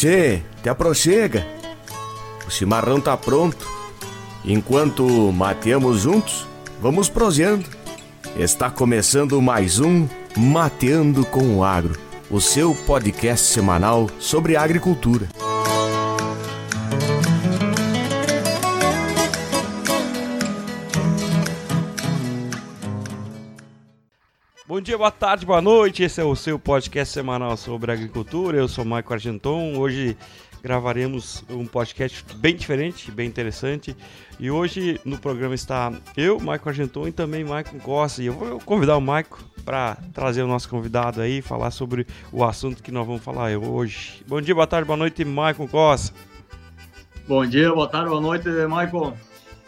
[0.00, 1.46] Tchê, te aproxega.
[2.48, 3.68] O chimarrão tá pronto.
[4.42, 6.46] Enquanto mateamos juntos,
[6.80, 7.66] vamos proseando.
[8.34, 15.28] Está começando mais um Mateando com o Agro, o seu podcast semanal sobre agricultura.
[25.00, 26.02] Boa tarde, boa noite.
[26.02, 28.58] Esse é o seu podcast semanal sobre agricultura.
[28.58, 29.78] Eu sou Maico Argenton.
[29.78, 30.14] Hoje
[30.62, 33.96] gravaremos um podcast bem diferente, bem interessante.
[34.38, 38.22] E hoje no programa está eu, Maico Argenton e também Maicon Costa.
[38.22, 42.44] E eu vou convidar o Maico para trazer o nosso convidado aí, falar sobre o
[42.44, 44.22] assunto que nós vamos falar hoje.
[44.28, 46.14] Bom dia, boa tarde, boa noite, Maicon Costa.
[47.26, 49.16] Bom dia, boa tarde, boa noite, Maicon.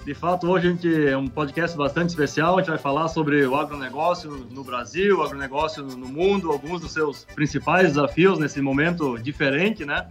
[0.04, 2.56] De fato, hoje a gente é um podcast bastante especial.
[2.56, 6.90] A gente vai falar sobre o agronegócio no Brasil, o agronegócio no mundo, alguns dos
[6.90, 10.08] seus principais desafios nesse momento diferente, né?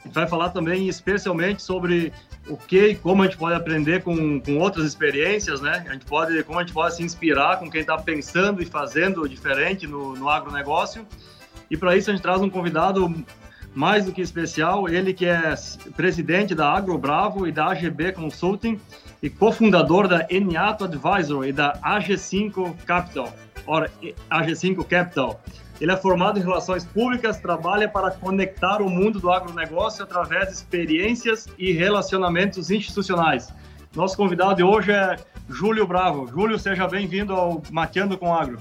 [0.00, 2.10] A gente vai falar também especialmente sobre
[2.48, 5.84] o que e como a gente pode aprender com, com outras experiências, né?
[5.86, 9.28] A gente pode, como a gente pode se inspirar com quem está pensando e fazendo
[9.28, 11.06] diferente no, no agronegócio.
[11.70, 13.14] E para isso a gente traz um convidado
[13.78, 15.54] mais do que especial, ele que é
[15.94, 18.76] presidente da Agro Bravo e da AGB Consulting
[19.22, 23.32] e cofundador da Eniato Advisor e da AG5 Capital,
[23.64, 23.88] ora,
[24.28, 25.40] AG5 Capital.
[25.80, 30.54] Ele é formado em relações públicas, trabalha para conectar o mundo do agronegócio através de
[30.54, 33.54] experiências e relacionamentos institucionais.
[33.94, 35.14] Nosso convidado de hoje é
[35.48, 36.26] Júlio Bravo.
[36.26, 38.58] Júlio, seja bem-vindo ao Mateando com Agro.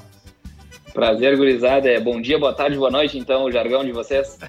[0.98, 1.88] Prazer, gurizada.
[1.88, 4.40] É bom dia, boa tarde, boa noite, então, o jargão de vocês.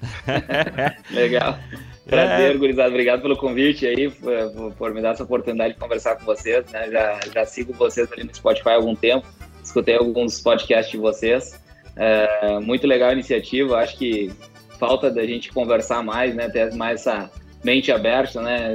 [1.11, 1.59] Legal.
[2.07, 2.57] Prazer, é.
[2.57, 2.89] gurizada.
[2.89, 6.65] Obrigado pelo convite aí, por, por, me dar essa oportunidade de conversar com vocês.
[6.71, 6.89] Né?
[6.89, 9.27] Já, já sigo vocês ali no Spotify há algum tempo,
[9.63, 11.61] escutei alguns podcasts de vocês.
[11.95, 14.31] É, muito legal a iniciativa, acho que
[14.79, 16.49] falta da gente conversar mais, né?
[16.49, 17.29] Ter mais essa
[17.63, 18.73] mente aberta, né?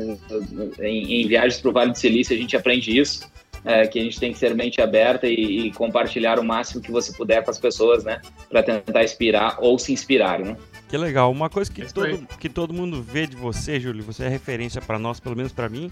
[0.81, 3.28] Em, em viagens para o Vale do Silício a gente aprende isso,
[3.64, 6.92] é, que a gente tem que ser mente aberta e, e, compartilhar o máximo que
[6.92, 8.20] você puder com as pessoas, né?
[8.50, 10.56] Para tentar inspirar ou se inspirar, né?
[10.88, 11.32] Que legal.
[11.32, 14.98] Uma coisa que, todo, que todo mundo vê de você, Júlio, você é referência para
[14.98, 15.91] nós, pelo menos para mim,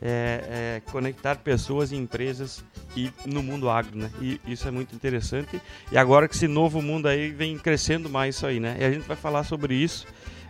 [0.00, 2.64] é, é, conectar pessoas e empresas
[2.96, 4.10] e no mundo agro, né?
[4.20, 5.60] E isso é muito interessante.
[5.92, 8.78] E agora que esse novo mundo aí vem crescendo mais isso aí, né?
[8.80, 10.06] E a gente vai falar sobre isso.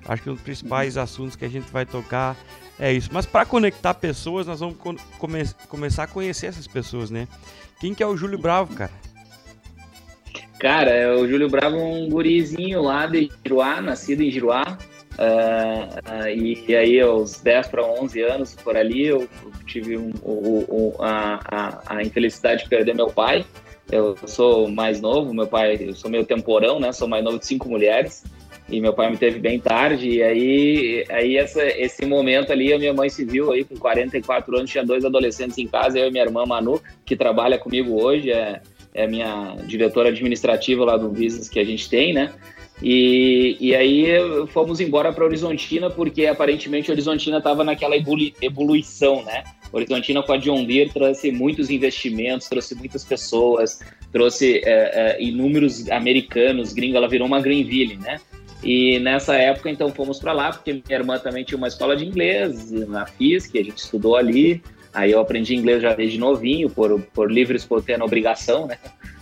[0.06, 2.36] Acho que um dos principais assuntos que a gente vai tocar
[2.80, 3.10] é isso.
[3.12, 4.76] Mas para conectar pessoas, nós vamos
[5.18, 7.28] come começar a conhecer essas pessoas, né?
[7.78, 8.92] Quem que é o Júlio Bravo, cara?
[10.58, 14.78] Cara, é o Júlio Bravo é um gurizinho lá de Giruá, nascido em Giruá.
[15.18, 19.28] Uh, uh, e, e, aí, aos 10 para 11 anos, por ali, eu,
[19.66, 23.44] tive um, um, a, a, a, infelicidade de perder meu pai.
[23.90, 26.92] Eu sou mais novo, meu pai, eu sou meio temporão, né?
[26.92, 28.24] Sou mais novo de cinco mulheres.
[28.70, 30.08] E meu pai me teve bem tarde.
[30.08, 34.56] E aí, aí essa, esse momento ali, a minha mãe se viu aí com 44
[34.56, 38.30] anos, tinha dois adolescentes em casa, eu e minha irmã Manu, que trabalha comigo hoje.
[38.30, 38.60] É,
[38.92, 42.32] é minha diretora administrativa lá do business que a gente tem, né?
[42.82, 44.06] E, e aí
[44.48, 47.94] fomos embora para Horizontina porque aparentemente Horizontina estava naquela
[48.40, 49.44] evolução, né?
[49.72, 55.88] Horizontina com a John Deere trouxe muitos investimentos, trouxe muitas pessoas, trouxe é, é, inúmeros
[55.90, 58.18] americanos, gringo, ela virou uma Greenville, né?
[58.62, 62.04] E nessa época, então, fomos para lá, porque minha irmã também tinha uma escola de
[62.04, 64.62] inglês, na FIS, que a gente estudou ali.
[64.92, 68.76] Aí eu aprendi inglês já desde novinho, por, por livre espontânea obrigação, né?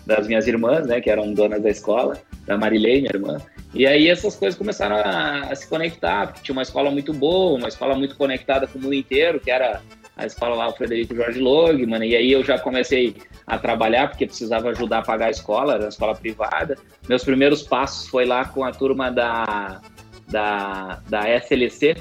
[0.05, 1.01] Das minhas irmãs, né?
[1.01, 3.39] Que eram donas da escola, da Marilei, minha irmã.
[3.75, 7.59] E aí essas coisas começaram a, a, se conectar, porque tinha uma escola muito boa,
[7.59, 9.83] uma escola muito conectada com o mundo inteiro, que era
[10.19, 12.05] a escola lá, o Frederico Jorge Logman.
[12.05, 15.85] E aí eu já comecei a trabalhar, porque precisava ajudar a pagar a escola, era
[15.85, 16.77] uma escola privada.
[17.09, 19.81] Meus primeiros passos foi lá com a turma da,
[20.27, 21.93] da, da SLC.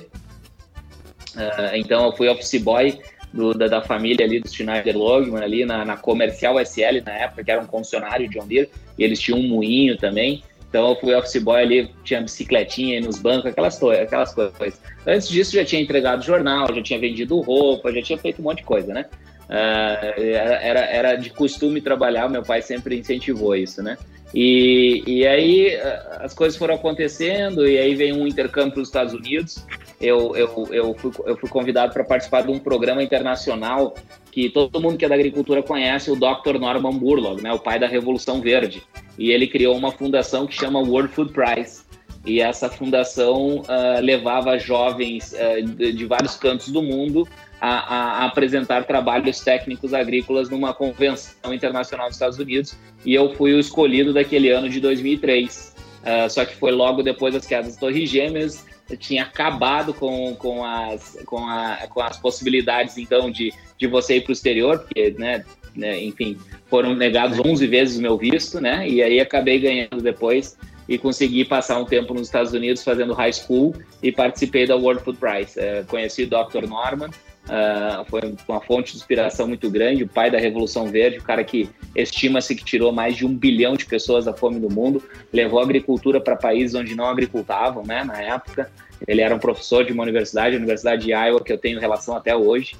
[1.35, 2.99] Uh, ah, então eu fui office boy
[3.31, 7.43] do, da, da, família ali do Schneider Logman ali na, na Comercial SL na época,
[7.43, 10.43] que era um concessionário de John Deere, e eles tinham um moinho também.
[10.69, 14.81] Então eu fui office boy ali, tinha bicicletinha nos bancos, aquelas, aquelas coisas.
[15.05, 18.57] Antes disso já tinha entregado jornal, já tinha vendido roupa, já tinha feito um monte
[18.57, 19.05] de coisa, né?
[19.49, 23.97] Uh, era, era de costume trabalhar, meu pai sempre incentivou isso, né?
[24.33, 28.89] E, e aí ah, as coisas foram acontecendo, e aí veio um intercâmbio para os
[28.89, 29.65] Estados Unidos.
[29.99, 33.95] Eu, eu, eu, fui, eu fui convidado para participar de um programa internacional
[34.31, 36.59] que todo mundo que é da agricultura conhece, o Dr.
[36.59, 38.83] Norman Burlock, né, o pai da Revolução Verde.
[39.17, 41.81] E ele criou uma fundação que chama World Food Prize.
[42.23, 47.27] E essa fundação uh, levava jovens uh, de, de vários cantos do mundo
[47.59, 53.53] a, a, apresentar trabalhos técnicos agrícolas numa convenção internacional dos Estados Unidos e eu fui
[53.53, 55.75] o escolhido daquele ano de 2003.
[55.77, 58.65] Uh, ah, só que foi logo depois das quedas das Torres Gêmeas
[58.95, 64.21] tinha acabado com, com, as, com, a, com as possibilidades, então, de, de você ir
[64.21, 65.43] para o exterior, porque, né,
[65.75, 66.37] né, enfim,
[66.67, 70.57] foram negados 11 vezes o meu visto, né, e aí acabei ganhando depois
[70.87, 75.03] e consegui passar um tempo nos Estados Unidos fazendo high school e participei da World
[75.03, 75.59] Food Prize.
[75.59, 76.65] É, conheci o Dr.
[76.67, 77.09] Norman,
[77.47, 81.43] uh, foi uma fonte de inspiração muito grande, o pai da Revolução Verde, o cara
[81.43, 85.59] que estima-se que tirou mais de um bilhão de pessoas da fome do mundo, levou
[85.59, 88.69] a agricultura para países onde não agricultavam, né, na época.
[89.07, 92.15] Ele era um professor de uma universidade, a Universidade de Iowa, que eu tenho relação
[92.15, 92.75] até hoje.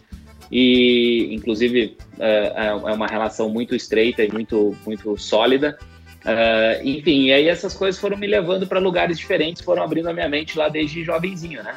[0.52, 5.78] E, inclusive, é, é uma relação muito estreita e muito, muito sólida.
[6.26, 10.14] Uh, enfim, e aí essas coisas foram me levando para lugares diferentes, foram abrindo a
[10.14, 11.76] minha mente lá desde jovenzinho, né?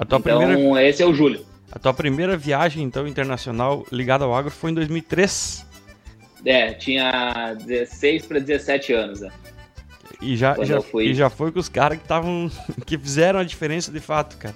[0.00, 0.82] então, primeira...
[0.84, 1.44] esse é o Júlio.
[1.72, 5.66] A tua primeira viagem, então, internacional ligada ao agro foi em 2003?
[6.44, 9.30] É, tinha 16 para 17 anos, né?
[10.20, 12.50] E já, já, e já foi com os caras que estavam.
[12.86, 14.54] que fizeram a diferença de fato, cara.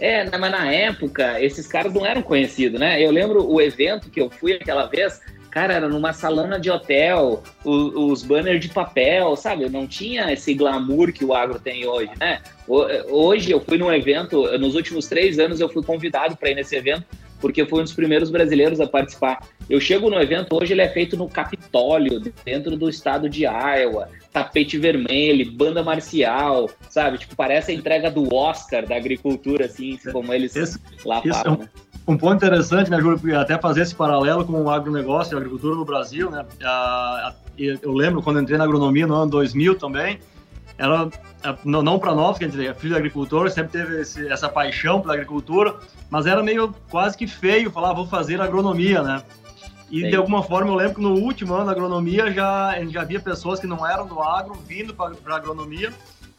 [0.00, 3.00] É, mas na época, esses caras não eram conhecidos, né?
[3.00, 5.20] Eu lembro o evento que eu fui aquela vez,
[5.52, 9.68] Cara, era numa salona de hotel, os, os banners de papel, sabe?
[9.68, 12.40] Não tinha esse glamour que o agro tem hoje, né?
[12.66, 16.74] Hoje eu fui num evento, nos últimos três anos eu fui convidado para ir nesse
[16.74, 17.04] evento,
[17.38, 19.46] porque eu fui um dos primeiros brasileiros a participar.
[19.68, 24.08] Eu chego no evento, hoje ele é feito no Capitólio, dentro do estado de Iowa,
[24.32, 27.18] tapete vermelho, banda marcial, sabe?
[27.18, 31.68] Tipo, parece a entrega do Oscar da agricultura, assim, como eles esse, lá falam, né?
[32.06, 35.76] Um ponto interessante, né, Júlio, até fazer esse paralelo com o agronegócio e a agricultura
[35.76, 36.44] no Brasil, né?
[37.56, 40.18] Eu lembro quando entrei na agronomia no ano 2000 também,
[40.76, 41.08] era
[41.64, 45.00] não para nós, que a gente é filho de agricultor, sempre teve esse, essa paixão
[45.00, 45.76] pela agricultura,
[46.10, 49.22] mas era meio quase que feio falar, ah, vou fazer agronomia, né?
[49.90, 50.10] E Sim.
[50.10, 53.04] de alguma forma eu lembro que no último ano da agronomia já, a gente já
[53.04, 55.92] via pessoas que não eram do agro vindo para a agronomia.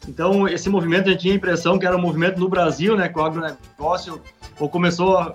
[0.08, 3.08] Então, esse movimento a gente tinha a impressão que era um movimento no Brasil, né,
[3.08, 4.20] que o agronegócio
[4.58, 5.32] ou começou a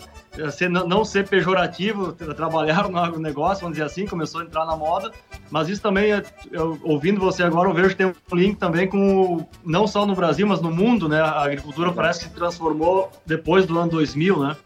[0.52, 5.12] ser, não ser pejorativo, trabalhar no agronegócio, vamos dizer assim, começou a entrar na moda,
[5.50, 6.12] mas isso também,
[6.52, 10.16] eu, ouvindo você agora, eu vejo que tem um link também com, não só no
[10.16, 11.20] Brasil, mas no mundo, né?
[11.20, 14.58] A agricultura parece que se transformou depois do ano 2000, né?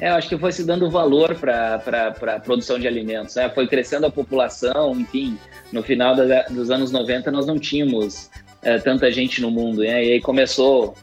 [0.00, 3.48] É, eu acho que foi se dando valor para a produção de alimentos, né?
[3.50, 5.38] Foi crescendo a população, enfim,
[5.70, 8.30] no final da, dos anos 90 nós não tínhamos
[8.62, 10.04] é, tanta gente no mundo, né?
[10.04, 10.94] E aí começou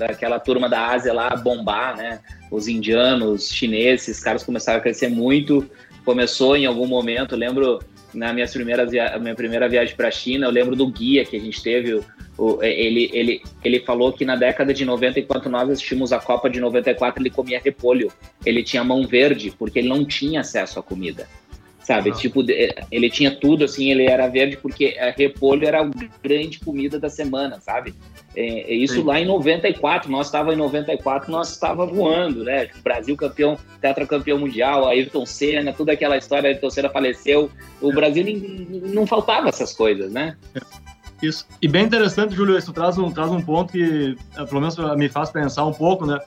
[0.00, 2.20] aquela turma da Ásia lá a bombar, né?
[2.50, 5.68] Os indianos, chineses, caras começaram a crescer muito.
[6.04, 7.78] Começou em algum momento, lembro
[8.12, 11.36] na minha primeira, via minha primeira viagem para a China, eu lembro do guia que
[11.36, 12.04] a gente teve, o,
[12.36, 16.50] o, ele, ele, ele falou que na década de 90, enquanto nós assistimos a Copa
[16.50, 18.10] de 94, ele comia repolho.
[18.44, 21.28] Ele tinha mão verde, porque ele não tinha acesso à comida
[21.90, 22.12] sabe?
[22.12, 22.44] Tipo,
[22.90, 25.90] ele tinha tudo, assim, ele era verde porque a repolho era a
[26.22, 27.94] grande comida da semana, sabe?
[28.36, 29.02] É, é isso Sim.
[29.02, 32.68] lá em 94, nós estava em 94, nós estava voando, né?
[32.82, 37.50] Brasil campeão, tetracampeão mundial, Ayrton Senna, toda aquela história, Ayrton Senna faleceu,
[37.80, 37.94] o é.
[37.94, 38.24] Brasil
[38.94, 40.36] não faltava essas coisas, né?
[41.22, 41.46] Isso.
[41.60, 45.08] E bem interessante, Júlio, isso traz um, traz um ponto que, eh, pelo menos, me
[45.08, 46.18] faz pensar um pouco, né?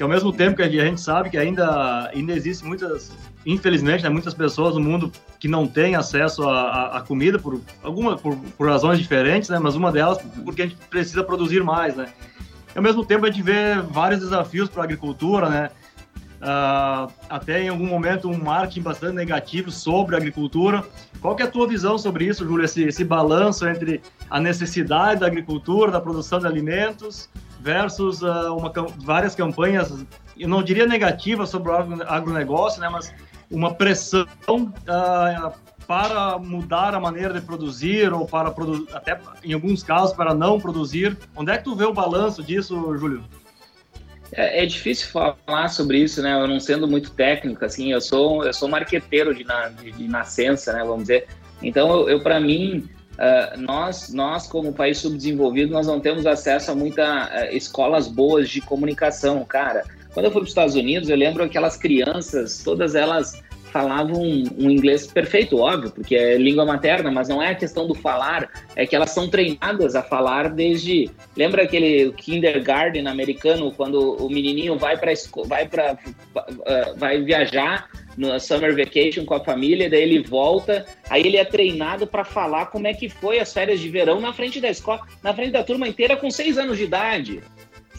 [0.00, 3.12] Que ao mesmo tempo que a gente sabe que ainda, ainda existe muitas
[3.44, 8.34] infelizmente, né, muitas pessoas no mundo que não têm acesso à, comida por alguma por,
[8.34, 9.58] por, razões diferentes, né?
[9.58, 12.14] Mas uma delas porque a gente precisa produzir mais, né?
[12.74, 15.68] E, ao mesmo tempo a gente vê vários desafios para a agricultura, né?
[16.40, 20.82] Uh, até em algum momento um marketing bastante negativo sobre a agricultura.
[21.20, 22.64] Qual que é a tua visão sobre isso, Júlio?
[22.64, 27.28] Esse, esse balanço entre a necessidade da agricultura, da produção de alimentos,
[27.60, 30.04] versus uh, uma, várias campanhas,
[30.36, 31.74] eu não diria negativas sobre o
[32.06, 32.88] agronegócio, né?
[32.88, 33.12] Mas
[33.50, 35.52] uma pressão uh,
[35.86, 40.60] para mudar a maneira de produzir ou para produ até em alguns casos para não
[40.60, 41.18] produzir.
[41.34, 43.24] Onde é que tu vê o balanço disso, Júlio?
[44.32, 46.40] É, é, difícil falar sobre isso, né?
[46.40, 50.06] Eu não sendo muito técnico, assim, eu sou eu sou marqueteiro de, na, de, de
[50.06, 50.84] nascença, né?
[50.84, 51.26] Vamos dizer.
[51.60, 52.88] Então, eu, eu para mim,
[53.20, 58.48] uh, nós nós como país subdesenvolvido, nós não temos acesso a muitas uh, escolas boas
[58.48, 59.84] de comunicação, cara.
[60.12, 64.70] Quando eu fui para os Estados Unidos, eu lembro aquelas crianças, todas elas falavam um,
[64.70, 68.86] inglês perfeito, óbvio, porque é língua materna, mas não é a questão do falar, é
[68.86, 71.10] que elas são treinadas a falar desde.
[71.36, 75.12] Lembra aquele kindergarten americano, quando o menininho vai para
[75.46, 81.26] vai para uh, vai viajar no summer vacation com a família, daí ele volta, aí
[81.26, 84.60] ele é treinado para falar como é que foi as férias de verão na frente
[84.60, 87.40] da escola, na frente da turma inteira com seis anos de idade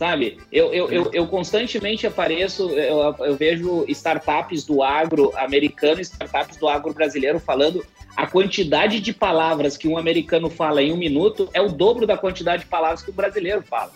[0.02, 0.40] sabe?
[0.52, 6.68] Eu, eu, eu, eu, constantemente apareço, eu, eu vejo startups do agro americano startups do
[6.68, 11.62] agro brasileiro falando a quantidade de palavras que um americano fala em um minuto é
[11.62, 13.92] o dobro da quantidade de palavras que o brasileiro fala.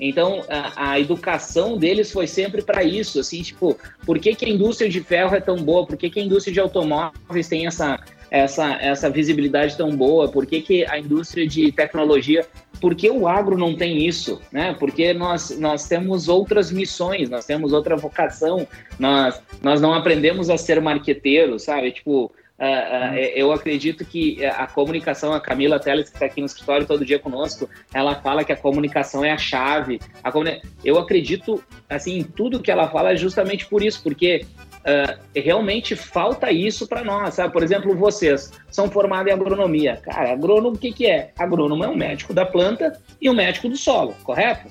[0.00, 4.48] Então, a, a educação deles foi sempre para isso, assim, tipo, por que, que a
[4.48, 5.86] indústria de ferro é tão boa?
[5.86, 7.98] Por que, que a indústria de automóveis tem essa,
[8.30, 10.28] essa, essa visibilidade tão boa?
[10.28, 12.46] Por que, que a indústria de tecnologia
[12.80, 14.40] por que o agro não tem isso?
[14.52, 14.74] Né?
[14.78, 18.66] Porque nós, nós temos outras missões, nós temos outra vocação,
[18.98, 21.92] nós, nós não aprendemos a ser marqueteiros, sabe?
[21.92, 26.46] Tipo, Uh, uh, eu acredito que a comunicação, a Camila Teles, que está aqui no
[26.46, 30.00] escritório todo dia conosco, ela fala que a comunicação é a chave.
[30.24, 30.62] A comuni...
[30.82, 34.46] Eu acredito, assim, em tudo que ela fala justamente por isso, porque
[34.86, 37.52] uh, realmente falta isso para nós, sabe?
[37.52, 39.96] Por exemplo, vocês são formados em agronomia.
[39.96, 41.32] Cara, agrônomo o que, que é?
[41.38, 44.66] Agrônomo é um médico da planta e um médico do solo, correto?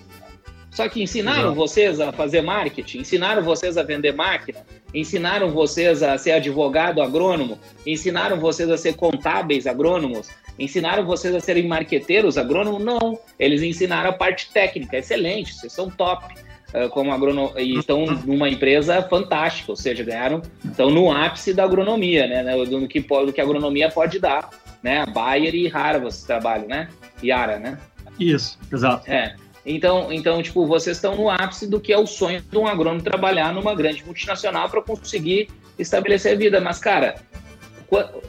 [0.75, 4.60] Só que ensinaram vocês a fazer marketing, ensinaram vocês a vender máquina,
[4.94, 10.27] ensinaram vocês a ser advogado agrônomo, ensinaram vocês a ser contábeis agrônomos,
[10.60, 12.84] ensinaram vocês a serem marqueteiros agrônomos?
[12.84, 16.36] Não, eles ensinaram a parte técnica, excelente, vocês são top.
[16.74, 21.63] Uh, como agrônomo e estão numa empresa fantástica, ou seja, ganharam, estão no ápice da
[21.63, 24.50] agronomia, né, né do que do que a agronomia pode dar,
[24.84, 26.89] né, Bayer e Rara vocês trabalham, né,
[27.24, 27.77] Yara, né?
[28.20, 29.10] Isso, exato.
[29.10, 29.36] É.
[29.66, 33.02] Então, então, tipo, vocês estão no ápice do que é o sonho de um agrônomo
[33.02, 36.62] trabalhar numa grande multinacional para conseguir estabelecer a vida.
[36.62, 37.16] Mas, cara,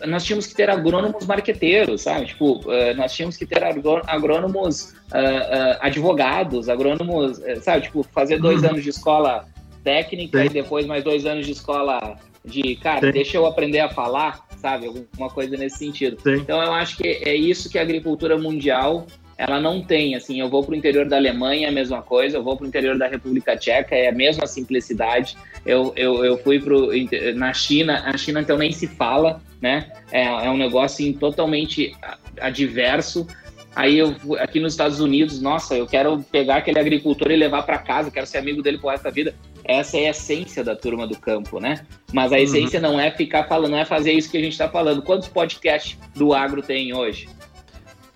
[0.06, 2.26] nós tínhamos que ter agrônomos marqueteiros, sabe?
[2.26, 7.82] Tipo, eh, nós tínhamos que ter agrônomos uh, uh, advogados, agrônomos, eh, sabe?
[7.82, 8.70] Tipo, fazer dois uhum.
[8.70, 9.46] anos de escola
[9.82, 13.12] técnica e depois mais dois anos de escola de, cara, Sim.
[13.12, 14.86] deixa eu aprender a falar, sabe?
[14.86, 16.16] Alguma coisa nesse sentido.
[16.26, 19.06] Então, eu acho que é isso que a agricultura mundial
[19.38, 22.38] ela não tem, assim, eu vou para o interior da Alemanha, é a mesma coisa,
[22.38, 26.38] eu vou para o interior da República Tcheca, é a mesma simplicidade, eu, eu, eu
[26.38, 26.90] fui pro,
[27.34, 31.94] na China, a China então nem se fala, né, é, é um negócio assim, totalmente
[32.40, 33.26] adverso,
[33.74, 37.76] aí eu aqui nos Estados Unidos, nossa, eu quero pegar aquele agricultor e levar para
[37.76, 39.34] casa, quero ser amigo dele por resto da vida,
[39.68, 41.84] essa é a essência da turma do campo, né?
[42.12, 42.42] Mas a uhum.
[42.42, 42.92] essência uhum.
[42.92, 45.02] não é ficar falando, não é fazer isso que a gente está falando.
[45.02, 47.28] Quantos podcasts do agro tem hoje?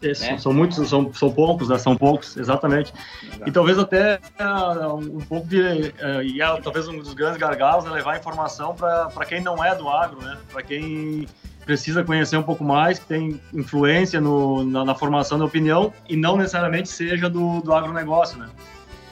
[0.03, 0.39] Né?
[0.39, 1.79] São muitos, são, são poucos, né?
[1.79, 2.93] São poucos, exatamente.
[3.23, 3.49] Exato.
[3.49, 5.61] E talvez até uh, um pouco de.
[5.61, 9.75] Uh, e é, talvez um dos grandes gargalos é levar informação para quem não é
[9.75, 10.39] do agro, né?
[10.51, 11.27] Para quem
[11.65, 16.17] precisa conhecer um pouco mais, que tem influência no, na, na, formação da opinião e
[16.17, 18.49] não necessariamente seja do, do agronegócio, né?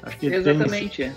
[0.02, 1.12] Acho que Exatamente.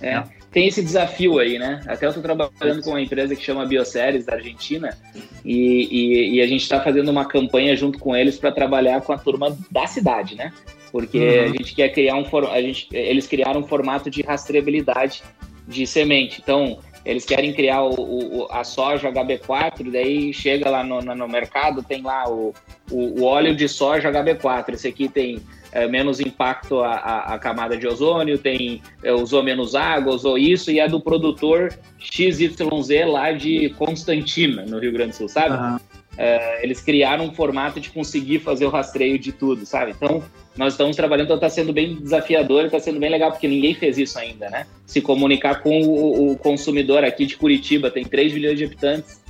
[0.00, 0.08] Tem...
[0.08, 0.14] É.
[0.14, 1.80] é tem esse desafio aí, né?
[1.86, 4.96] Até eu estou trabalhando com uma empresa que chama Bioséries da Argentina
[5.44, 9.12] e, e, e a gente está fazendo uma campanha junto com eles para trabalhar com
[9.12, 10.52] a turma da cidade, né?
[10.90, 11.44] Porque uhum.
[11.44, 15.22] a gente quer criar um a gente, eles criaram um formato de rastreabilidade
[15.66, 16.40] de semente.
[16.42, 16.78] Então
[17.08, 22.02] eles querem criar o, o a soja HB4, daí chega lá no, no mercado tem
[22.02, 22.52] lá o,
[22.90, 24.74] o, óleo de soja HB4.
[24.74, 25.40] Esse aqui tem
[25.72, 30.80] é, menos impacto à, camada de ozônio, tem é, usou menos água, usou isso, e
[30.80, 32.58] é do produtor XYZ
[33.06, 35.56] lá de Constantina, no Rio Grande do Sul, sabe?
[35.56, 35.80] Uhum.
[36.18, 39.92] É, eles criaram um formato de conseguir fazer o rastreio de tudo, sabe?
[39.92, 40.22] Então,
[40.58, 43.96] nós estamos trabalhando, então está sendo bem desafiador, está sendo bem legal, porque ninguém fez
[43.96, 44.66] isso ainda, né?
[44.84, 49.22] Se comunicar com o, o consumidor aqui de Curitiba, tem 3 milhões de habitantes,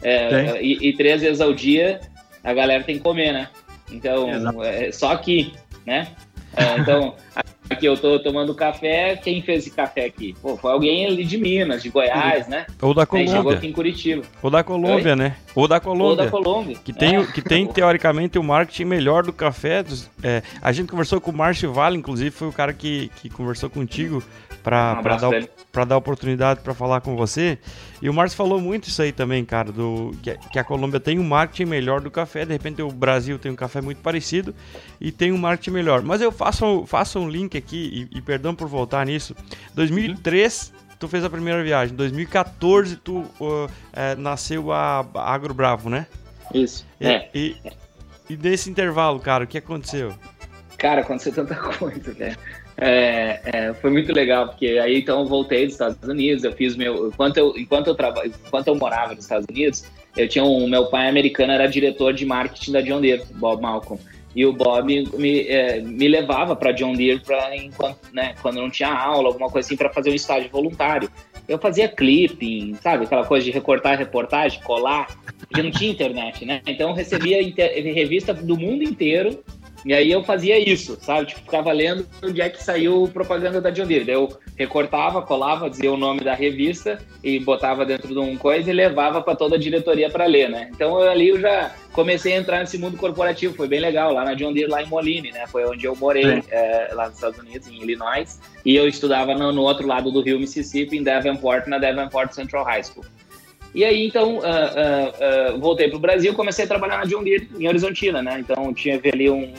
[0.00, 2.00] é, e, e, três vezes ao dia
[2.44, 3.48] a galera tem que comer, né?
[3.90, 5.52] Então, é, só aqui,
[5.84, 6.06] né?
[6.56, 7.16] É, então,
[7.68, 10.34] aqui eu tô tomando café, quem fez esse café aqui?
[10.40, 12.66] Pô, foi alguém ali de Minas, de Goiás, né?
[12.80, 13.36] Ou da Colômbia.
[13.36, 14.22] chegou aqui em Curitiba.
[14.42, 15.16] Ou da Colômbia, Oi?
[15.16, 15.36] né?
[15.54, 16.06] Ou da Colômbia.
[16.06, 16.76] Ou da Colômbia.
[16.84, 17.26] Que tem, é.
[17.26, 19.84] que tem teoricamente, o marketing melhor do café.
[20.22, 23.68] É, a gente conversou com o Márcio Vale, inclusive, foi o cara que, que conversou
[23.68, 24.22] contigo
[24.66, 25.30] para um
[25.72, 27.56] dar, dar oportunidade para falar com você.
[28.02, 31.20] E o Márcio falou muito isso aí também, cara, do que, que, a Colômbia tem
[31.20, 32.44] um marketing melhor do café.
[32.44, 34.52] De repente o Brasil tem um café muito parecido
[35.00, 36.02] e tem um marketing melhor.
[36.02, 39.36] Mas eu faço, faço um link aqui, e, e perdão por voltar nisso.
[39.76, 41.94] 2003, tu fez a primeira viagem.
[41.94, 46.08] 2014, tu uh, é, nasceu a Agro Bravo, né?
[46.52, 46.84] Isso.
[47.00, 47.30] E, é.
[47.32, 47.56] e,
[48.28, 50.12] e nesse intervalo, cara, o que aconteceu?
[50.76, 52.34] Cara, aconteceu tanta coisa, né?
[52.78, 56.76] É, é, foi muito legal, porque aí então eu voltei dos Estados Unidos, eu fiz
[56.76, 57.08] meu.
[57.08, 59.84] Enquanto eu, enquanto eu, traba, enquanto eu morava nos Estados Unidos,
[60.16, 60.68] eu tinha um.
[60.68, 64.00] Meu pai americano era diretor de marketing da John Deere, Bob Malcolm.
[64.34, 68.68] E o Bob me, é, me levava para John Deere pra, enquanto, né, quando não
[68.68, 71.10] tinha aula, alguma coisa assim, para fazer um estágio voluntário.
[71.48, 73.04] Eu fazia clipping, sabe?
[73.04, 75.06] Aquela coisa de recortar reportagem, colar,
[75.38, 76.60] porque não tinha internet, né?
[76.66, 77.40] Então eu recebia
[77.94, 79.42] revista do mundo inteiro
[79.86, 81.26] E aí eu fazia isso, sabe?
[81.26, 84.04] Tipo, ficava lendo onde é que saiu propaganda da John Deere.
[84.04, 88.68] Daí eu recortava, colava, dizia o nome da revista e botava dentro de um coisa
[88.68, 90.70] e levava para toda a diretoria para ler, né?
[90.74, 94.24] Então eu, ali eu já comecei a entrar nesse mundo corporativo, foi bem legal, lá
[94.24, 95.46] na John Deere, lá em Moline, né?
[95.46, 98.40] Foi onde eu morei, é, lá nos Estados Unidos, em Illinois.
[98.64, 102.64] E eu estudava no, no outro lado do rio Mississippi, em Davenport, na Davenport Central
[102.64, 103.04] High School.
[103.72, 107.22] E aí, então, uh, uh, uh, voltei para o Brasil, comecei a trabalhar na John
[107.22, 108.40] Deere em Horizontina, né?
[108.40, 109.52] Então, tinha ali um,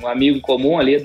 [0.00, 0.96] um amigo comum ali,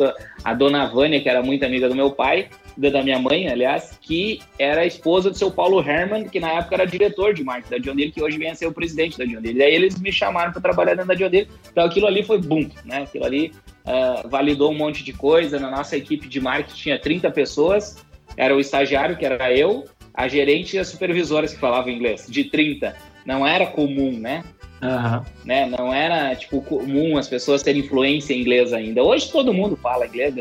[0.44, 4.40] a dona Vânia, que era muito amiga do meu pai, da minha mãe, aliás, que
[4.58, 7.78] era a esposa do seu Paulo Herman, que na época era diretor de marketing da
[7.80, 9.60] John Deere, que hoje vem a ser o presidente da John Deere.
[9.60, 11.50] E aí eles me chamaram para trabalhar dentro da John Deere.
[11.70, 13.02] Então aquilo ali foi boom, né?
[13.04, 13.52] Aquilo ali
[13.86, 15.60] uh, validou um monte de coisa.
[15.60, 18.06] Na nossa equipe de marketing tinha 30 pessoas,
[18.38, 19.84] era o estagiário, que era eu,
[20.14, 22.96] a gerente e as supervisoras que falavam inglês, de 30.
[23.26, 24.44] Não era comum, né?
[24.82, 25.26] Uhum.
[25.44, 25.66] Né?
[25.66, 29.04] Não era tipo comum as pessoas terem influência em inglês ainda.
[29.04, 30.34] Hoje todo mundo fala inglês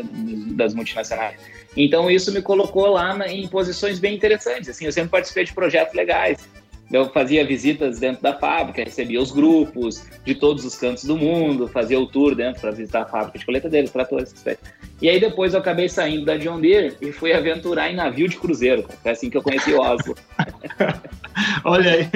[0.55, 1.39] das multinacionais.
[1.75, 4.69] Então isso me colocou lá na, em posições bem interessantes.
[4.69, 6.47] Assim, eu sempre participei de projetos legais.
[6.91, 11.67] Eu fazia visitas dentro da fábrica, recebia os grupos de todos os cantos do mundo,
[11.67, 14.59] fazia o tour dentro para visitar a fábrica de coletadeiros, tratores, etc.
[14.99, 18.37] E aí depois eu acabei saindo da John Deere e fui aventurar em navio de
[18.37, 18.85] cruzeiro.
[19.03, 20.15] Foi assim que eu conheci Oslo.
[21.63, 22.09] Olha aí.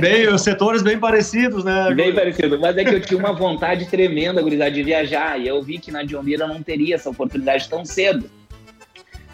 [0.00, 1.92] bem, os setores bem parecidos, né?
[1.92, 5.38] Bem parecido, mas é que eu tinha uma vontade tremenda, gurizada, de viajar.
[5.38, 8.30] E eu vi que na John Deere eu não teria essa oportunidade tão cedo.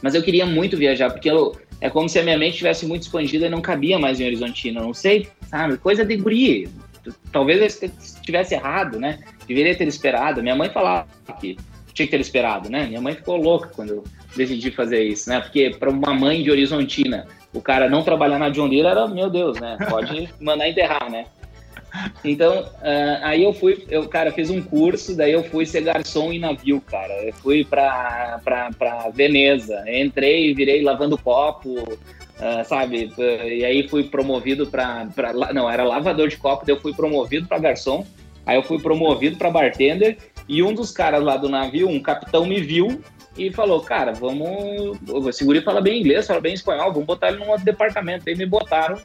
[0.02, 3.02] Mas eu queria muito viajar, porque eu, é como se a minha mente tivesse muito
[3.02, 4.80] expandida e não cabia mais em Horizontina.
[4.80, 5.76] Não sei, sabe?
[5.76, 6.68] Coisa de guri.
[7.30, 9.18] Talvez eu estivesse errado, né?
[9.46, 10.42] Deveria ter esperado.
[10.42, 11.06] Minha mãe falava
[11.40, 11.56] que
[11.92, 12.86] tinha que ter esperado, né?
[12.86, 14.04] Minha mãe ficou louca quando eu
[14.36, 15.40] decidi fazer isso, né?
[15.40, 19.30] Porque para uma mãe de Horizontina, o cara não trabalhar na John Deere era, meu
[19.30, 19.78] Deus, né?
[19.88, 21.26] Pode mandar enterrar, né?
[22.24, 26.32] Então, uh, aí eu fui, eu, cara, fiz um curso, daí eu fui ser garçom
[26.32, 27.12] em navio, cara.
[27.24, 33.12] Eu fui pra, pra, pra Veneza, entrei, virei lavando copo, uh, sabe?
[33.18, 35.32] E aí fui promovido pra, pra.
[35.52, 38.04] Não, era lavador de copo, daí eu fui promovido pra garçom,
[38.44, 40.18] aí eu fui promovido pra bartender,
[40.48, 43.00] e um dos caras lá do navio, um capitão, me viu
[43.36, 44.98] e falou, cara, vamos.
[45.08, 48.28] O seguro fala bem inglês, fala bem espanhol, vamos botar ele num outro departamento.
[48.28, 48.98] Aí me botaram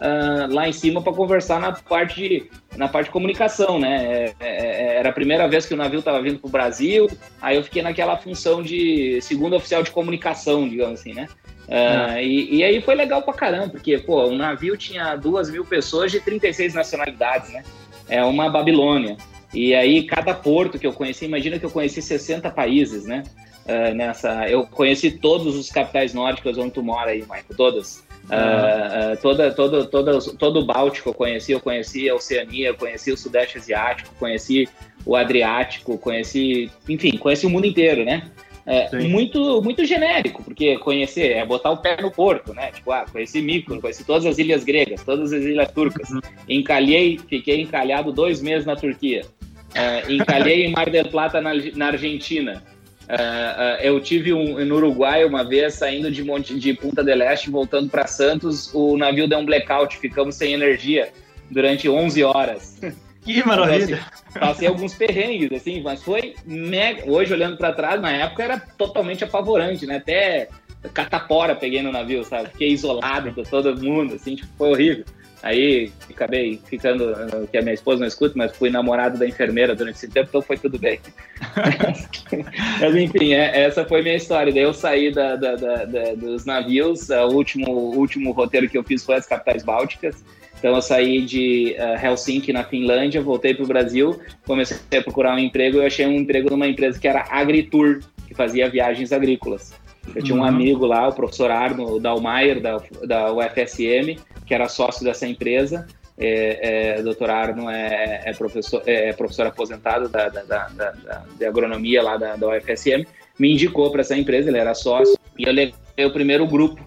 [0.00, 4.04] uh, lá em cima para conversar na parte de, na parte de comunicação, né?
[4.04, 7.08] É, é, é era a primeira vez que o navio estava vindo para o Brasil,
[7.40, 11.28] aí eu fiquei naquela função de segundo oficial de comunicação, digamos assim, né?
[11.68, 15.64] Uh, e, e, aí foi legal pra caramba, porque, pô, o navio tinha duas mil
[15.64, 17.62] pessoas de 36 nacionalidades, né?
[18.08, 19.16] É uma Babilônia.
[19.54, 23.22] E aí, cada porto que eu conheci, imagina que eu conheci 60 países, né?
[23.64, 28.04] Uh, nessa, eu conheci todos os capitais nórdicos onde tu mora aí, Michael, todas.
[28.26, 32.76] Uh, uh, toda, toda, toda, todo o Báltico eu conheci, eu conheci a Oceania, eu
[32.76, 34.68] conheci o Sudeste Asiático, conheci
[35.04, 38.30] o Adriático, conheci, enfim, conheci o mundo inteiro, né?
[38.66, 42.70] É, muito, muito genérico, porque conhecer é botar o pé no porto, né?
[42.70, 46.08] Tipo, ah, conheci Mykonos, conheci todas as ilhas gregas, todas as ilhas turcas.
[46.10, 46.20] Uhum.
[46.48, 49.22] Encalhei, fiquei encalhado dois meses na Turquia.
[49.70, 52.62] Uh, encalhei em Mar del Plata, na, na Argentina.
[53.10, 57.20] Uh, uh, eu tive um no Uruguai uma vez saindo de Monte de Punta del
[57.22, 61.12] Este voltando para Santos, o navio deu um blackout, ficamos sem energia
[61.50, 62.80] durante 11 horas.
[63.22, 64.00] Que maravilha!
[64.30, 67.04] Então, assim, passei alguns perrengues, assim, mas foi mega.
[67.06, 69.96] Hoje, olhando para trás, na época era totalmente apavorante, né?
[69.96, 70.48] Até
[70.94, 72.48] catapora peguei no navio, sabe?
[72.48, 75.04] Fiquei isolado de todo mundo, assim, tipo, foi horrível.
[75.42, 77.14] Aí acabei ficando,
[77.50, 80.42] que a minha esposa não escuta, mas fui namorado da enfermeira durante esse tempo, então
[80.42, 81.00] foi tudo bem.
[82.80, 84.52] mas enfim, é, essa foi minha história.
[84.52, 89.04] Daí eu saí da, da, da, dos navios, o último, último roteiro que eu fiz
[89.04, 90.22] foi as capitais bálticas.
[90.58, 95.34] Então eu saí de uh, Helsinki, na Finlândia, voltei para o Brasil, comecei a procurar
[95.34, 99.10] um emprego e eu achei um emprego numa empresa que era Agritur, que fazia viagens
[99.10, 99.72] agrícolas.
[100.14, 100.46] Eu tinha um uhum.
[100.46, 105.86] amigo lá, o professor Arno Dalmayer, da, da UFSM, que era sócio dessa empresa.
[106.18, 111.46] É, é, doutor Arno é, é, professor, é professor aposentado da, da, da, da, de
[111.46, 113.06] agronomia lá da, da UFSM,
[113.38, 116.82] me indicou para essa empresa, ele era sócio, e eu levei o primeiro grupo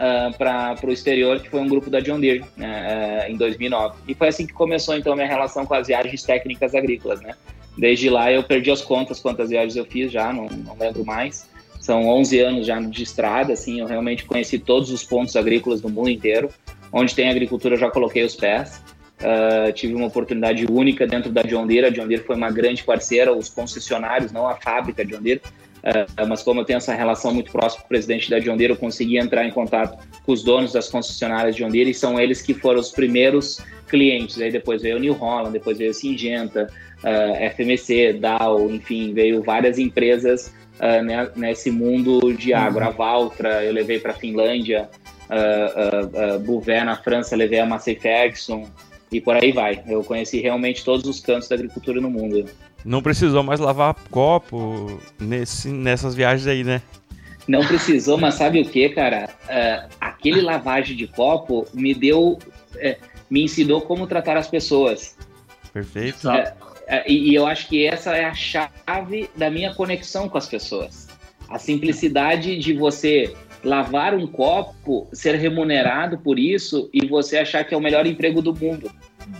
[0.00, 3.98] uh, para o exterior, que foi um grupo da John Deere, né, uh, em 2009.
[4.08, 7.34] E foi assim que começou, então, a minha relação com as viagens técnicas agrícolas, né?
[7.78, 11.48] Desde lá eu perdi as contas quantas viagens eu fiz já, não, não lembro mais.
[11.80, 15.88] São 11 anos já de estrada, assim, eu realmente conheci todos os pontos agrícolas do
[15.88, 16.50] mundo inteiro.
[16.92, 18.82] Onde tem agricultura eu já coloquei os pés.
[19.20, 21.86] Uh, tive uma oportunidade única dentro da John Deere.
[21.86, 25.40] A John Deere foi uma grande parceira, os concessionários, não a fábrica John Deere,
[25.82, 28.74] uh, mas como eu tenho essa relação muito próxima com o presidente da John Deere,
[28.74, 32.42] eu consegui entrar em contato com os donos das concessionárias John Deere e são eles
[32.42, 34.40] que foram os primeiros clientes.
[34.40, 36.66] Aí depois veio o New Holland, depois veio Singenta,
[37.04, 42.80] uh, FMC, Dow, enfim, veio várias empresas uh, nesse mundo de agro.
[42.80, 42.88] Uhum.
[42.88, 44.88] A Valtra eu levei para a Finlândia,
[45.28, 48.68] uh, uh, Bouvet na França levei a Massey Ferguson
[49.12, 49.82] e por aí vai.
[49.86, 52.44] Eu conheci realmente todos os cantos da agricultura no mundo.
[52.84, 56.80] Não precisou mais lavar copo nesse, nessas viagens aí, né?
[57.46, 59.28] Não precisou, mas sabe o que, cara?
[59.44, 62.96] Uh, aquele lavagem de copo me deu, uh,
[63.28, 65.16] me ensinou como tratar as pessoas.
[65.72, 66.28] Perfeito.
[66.28, 66.69] Uh,
[67.06, 71.08] e, e eu acho que essa é a chave da minha conexão com as pessoas.
[71.48, 77.74] A simplicidade de você lavar um copo, ser remunerado por isso e você achar que
[77.74, 78.90] é o melhor emprego do mundo,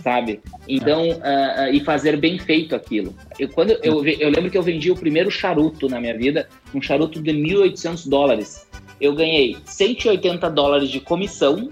[0.03, 0.39] sabe?
[0.67, 3.15] Então, uh, uh, e fazer bem feito aquilo.
[3.39, 6.81] Eu, quando eu, eu lembro que eu vendi o primeiro charuto na minha vida, um
[6.81, 8.67] charuto de 1.800 dólares.
[8.99, 11.69] Eu ganhei 180 dólares de comissão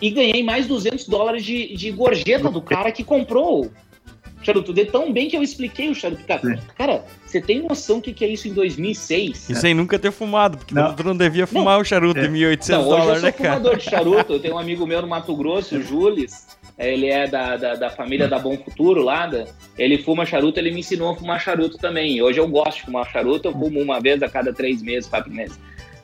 [0.00, 3.70] e ganhei mais 200 dólares de, de gorjeta do cara que comprou
[4.44, 6.24] charuto dê tão bem que eu expliquei o charuto.
[6.24, 9.50] Cara, cara você tem noção do que, que é isso em 2006?
[9.50, 10.94] E sem nunca ter fumado, porque não.
[10.94, 11.80] tu não devia fumar não.
[11.80, 12.22] o charuto é.
[12.22, 13.48] de 1.800 não, dólares, né, cara?
[13.48, 16.46] Eu sou fumador de charuto, eu tenho um amigo meu no Mato Grosso, o Jules,
[16.76, 19.46] é, ele é da, da, da, família da Bom Futuro lá, da,
[19.78, 22.20] ele fuma charuto, ele me ensinou a fumar charuto também.
[22.20, 25.32] Hoje eu gosto de fumar charuto, eu fumo uma vez a cada três meses, quatro
[25.32, 25.58] meses.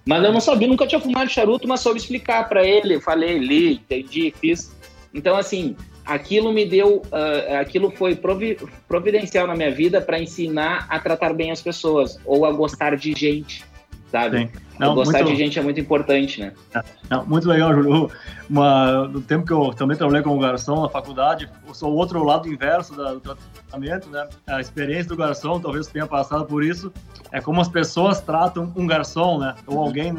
[0.07, 3.74] Mas eu não sabia, nunca tinha fumado charuto, mas soube explicar para ele, falei, li,
[3.74, 4.74] entendi, fiz.
[5.12, 5.77] Então, assim,
[6.09, 8.57] aquilo me deu, uh, aquilo foi provi
[8.88, 13.12] providencial na minha vida para ensinar a tratar bem as pessoas ou a gostar de
[13.12, 13.62] gente,
[14.11, 14.51] sabe?
[14.79, 15.33] Não, gostar muito...
[15.33, 16.53] de gente é muito importante, né?
[16.75, 18.11] É, não, muito legal, Júlio.
[18.49, 22.25] Uma, no tempo que eu também trabalhei como garçom na faculdade, eu sou o outro
[22.25, 24.27] lado inverso da, do tratamento, né?
[24.47, 26.90] A experiência do garçom, talvez tenha passado por isso,
[27.33, 29.55] é como as pessoas tratam um garçom, né?
[29.66, 30.14] Ou alguém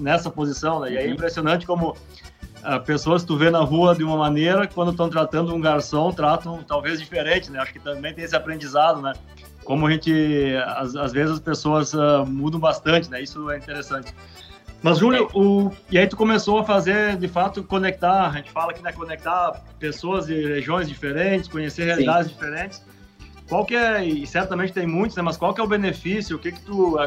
[0.00, 0.92] nessa posição, né?
[0.92, 1.12] E é uhum.
[1.12, 1.94] impressionante como
[2.84, 6.62] pessoas que tu vê na rua de uma maneira, quando estão tratando um garçom, tratam
[6.62, 7.60] talvez diferente, né?
[7.60, 9.12] Acho que também tem esse aprendizado, né?
[9.64, 13.22] Como a gente, às, às vezes as pessoas uh, mudam bastante, né?
[13.22, 14.14] Isso é interessante.
[14.82, 15.72] Mas, Júlio, o...
[15.90, 19.60] e aí tu começou a fazer, de fato, conectar, a gente fala que né, conectar
[19.78, 22.34] pessoas de regiões diferentes, conhecer realidades Sim.
[22.34, 22.82] diferentes.
[23.48, 26.38] Qual que é, e certamente tem muitos, né, mas qual que é o benefício, o
[26.38, 26.98] que que tu,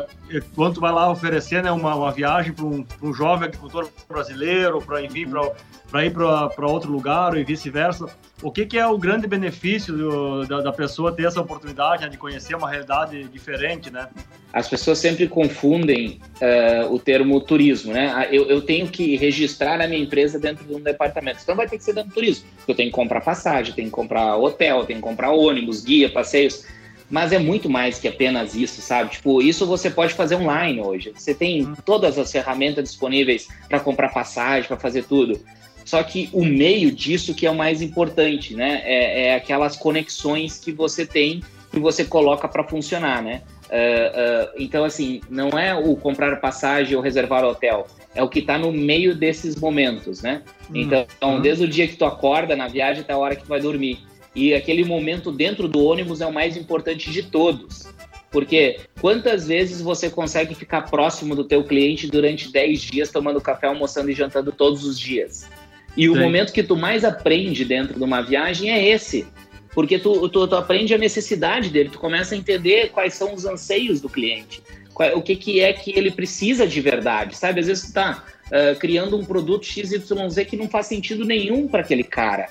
[0.55, 4.81] quando tu vai lá oferecer, né, uma, uma viagem para um, um, jovem agricultor brasileiro,
[4.81, 5.51] para enfim, para
[5.99, 8.05] ir para outro lugar e vice-versa,
[8.41, 12.09] o que que é o grande benefício do, da, da, pessoa ter essa oportunidade né,
[12.09, 14.07] de conhecer uma realidade diferente, né?
[14.53, 18.11] As pessoas sempre confundem uh, o termo turismo, né?
[18.15, 21.67] Ah, eu, eu tenho que registrar a minha empresa dentro de um departamento, então vai
[21.67, 22.45] ter que ser dentro do turismo.
[22.67, 26.65] Eu tenho que comprar passagem, tenho que comprar hotel, tenho que comprar ônibus, guia, passeios.
[27.09, 29.11] Mas é muito mais que apenas isso, sabe?
[29.11, 31.11] Tipo, isso você pode fazer online hoje.
[31.13, 31.75] Você tem uhum.
[31.85, 35.37] todas as ferramentas disponíveis para comprar passagem, para fazer tudo.
[35.85, 38.81] Só que o meio disso que é o mais importante, né?
[38.83, 41.41] É, é aquelas conexões que você tem
[41.71, 43.41] que você coloca para funcionar, né?
[43.69, 48.39] Uh, uh, então, assim, não é o comprar passagem ou reservar hotel, é o que
[48.39, 50.41] está no meio desses momentos, né?
[50.69, 50.81] Uhum.
[50.81, 51.41] Então, uhum.
[51.41, 53.99] desde o dia que tu acorda na viagem até a hora que tu vai dormir.
[54.35, 57.87] E aquele momento dentro do ônibus é o mais importante de todos.
[58.29, 63.67] Porque quantas vezes você consegue ficar próximo do teu cliente durante 10 dias tomando café,
[63.67, 65.49] almoçando e jantando todos os dias?
[65.95, 69.27] E o momento que tu mais aprende dentro de uma viagem é esse.
[69.73, 73.45] Porque tu, tu, tu, aprende a necessidade dele, tu começa a entender quais são os
[73.45, 74.61] anseios do cliente,
[74.93, 77.61] qual, o que, que é que ele precisa de verdade, sabe?
[77.61, 80.03] Às vezes tu tá uh, criando um produto XYZ
[80.47, 82.49] que não faz sentido nenhum para aquele cara,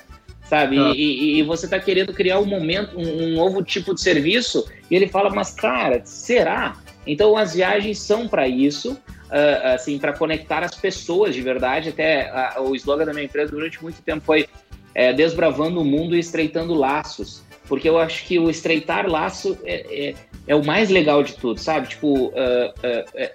[0.49, 0.79] sabe?
[0.79, 0.93] Ah.
[0.95, 4.95] E, e, você tá querendo criar um momento, um, um novo tipo de serviço, e
[4.95, 6.77] ele fala, mas cara, será?
[7.05, 8.97] Então as viagens são para isso,
[9.31, 11.89] uh, assim, para conectar as pessoas de verdade.
[11.89, 14.47] Até uh, o slogan da minha empresa durante muito tempo foi
[14.93, 17.43] é, desbravando o mundo e estreitando laços.
[17.67, 20.15] Porque eu acho que o estreitar laço é, é,
[20.45, 21.87] é o mais legal de tudo, sabe?
[21.87, 22.33] Tipo, uh,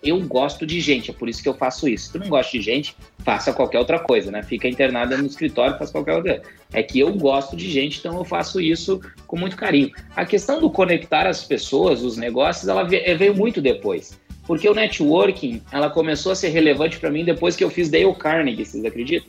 [0.03, 2.07] eu gosto de gente, é por isso que eu faço isso.
[2.07, 4.43] Se tu não gosta de gente, faça qualquer outra coisa, né?
[4.43, 6.43] Fica internada no escritório, faz qualquer outra.
[6.71, 9.91] É que eu gosto de gente, então eu faço isso com muito carinho.
[10.15, 14.19] A questão do conectar as pessoas, os negócios, ela veio muito depois.
[14.47, 18.15] Porque o networking, ela começou a ser relevante para mim depois que eu fiz Dale
[18.15, 19.29] Carnegie, vocês acreditam?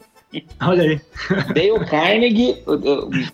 [0.61, 1.01] Olha aí.
[1.53, 2.63] Dale Carnegie,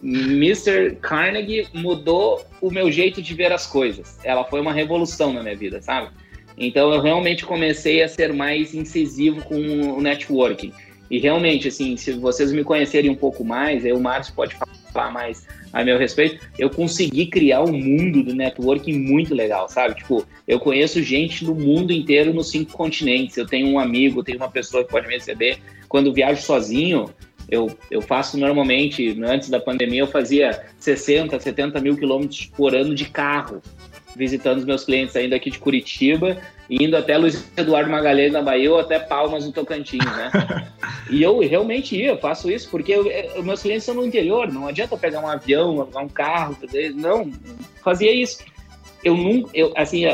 [0.02, 0.96] Mr.
[1.02, 4.18] Carnegie mudou o meu jeito de ver as coisas.
[4.24, 6.10] Ela foi uma revolução na minha vida, sabe?
[6.58, 10.72] Então eu realmente comecei a ser mais incisivo com o networking.
[11.10, 14.56] E realmente, assim, se vocês me conhecerem um pouco mais, aí o Márcio pode
[14.92, 19.96] falar mais a meu respeito, eu consegui criar um mundo do networking muito legal, sabe?
[19.96, 23.36] Tipo, eu conheço gente do mundo inteiro nos cinco continentes.
[23.36, 25.58] Eu tenho um amigo, tenho uma pessoa que pode me receber.
[25.90, 27.10] Quando viajo sozinho,
[27.50, 32.94] eu, eu faço normalmente, antes da pandemia, eu fazia 60, 70 mil quilômetros por ano
[32.94, 33.60] de carro,
[34.16, 36.38] visitando os meus clientes ainda aqui de Curitiba,
[36.82, 40.32] indo até Luiz Eduardo Magalhães na Bahia ou até Palmas no Tocantins, né?
[41.10, 44.52] e eu realmente ia, eu faço isso, porque eu, eu, meus clientes são no interior,
[44.52, 46.58] não adianta pegar um avião, um carro,
[46.96, 47.32] não,
[47.84, 48.44] fazia isso.
[49.04, 50.06] Eu nunca, eu, assim,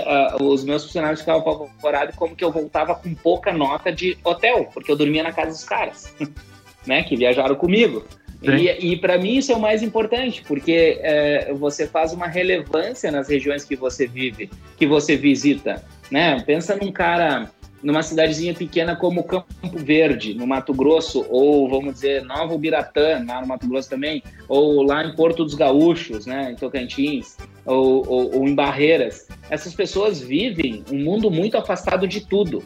[0.41, 4.91] os meus funcionários ficavam apavorados como que eu voltava com pouca nota de hotel, porque
[4.91, 6.15] eu dormia na casa dos caras.
[6.85, 8.03] né, que viajaram comigo.
[8.43, 8.51] Sim.
[8.51, 13.11] E, e para mim isso é o mais importante, porque é, você faz uma relevância
[13.11, 15.83] nas regiões que você vive, que você visita.
[16.11, 16.39] Né?
[16.41, 17.49] Pensa num cara
[17.81, 23.41] numa cidadezinha pequena como Campo Verde, no Mato Grosso, ou vamos dizer Nova Ubiratã, lá
[23.41, 28.35] no Mato Grosso também, ou lá em Porto dos Gaúchos, né, em Tocantins, ou, ou,
[28.37, 29.27] ou em Barreiras.
[29.49, 32.63] Essas pessoas vivem um mundo muito afastado de tudo.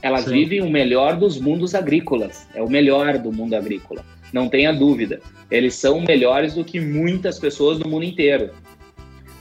[0.00, 0.32] Elas Sim.
[0.32, 5.20] vivem o melhor dos mundos agrícolas, é o melhor do mundo agrícola, não tenha dúvida.
[5.50, 8.50] Eles são melhores do que muitas pessoas do mundo inteiro.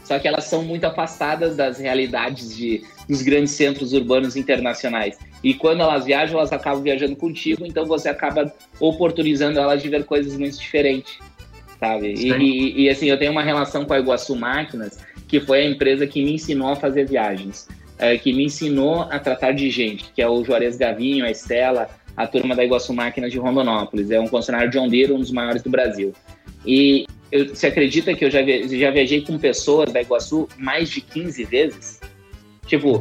[0.04, 5.18] Só que elas são muito afastadas das realidades de, dos grandes centros urbanos internacionais.
[5.44, 10.04] E quando elas viajam, elas acabam viajando contigo, então você acaba oportunizando elas de ver
[10.06, 11.18] coisas muito diferentes,
[11.80, 12.14] sabe?
[12.14, 15.70] E, e, e, assim, eu tenho uma relação com a Iguaçu Máquinas, que foi a
[15.70, 17.68] empresa que me ensinou a fazer viagens
[18.04, 21.88] é, que me ensinou a tratar de gente, que é o Juarez Gavinho, a Estela,
[22.16, 24.12] a turma da Iguaçu Máquinas de Rondonópolis.
[24.12, 26.14] É um concessionário John Deere, um dos maiores do Brasil.
[26.66, 31.02] E eu, você acredita que eu já, já viajei com pessoas da Iguaçu mais de
[31.02, 32.00] 15 vezes?
[32.68, 33.00] Tipo,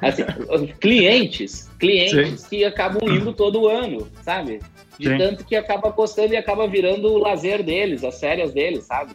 [0.00, 2.48] assim, clientes, clientes Sim.
[2.48, 4.60] que acabam indo todo ano, sabe?
[4.98, 5.18] De Sim.
[5.18, 9.12] tanto que acaba gostando e acaba virando o lazer deles, as férias deles, sabe?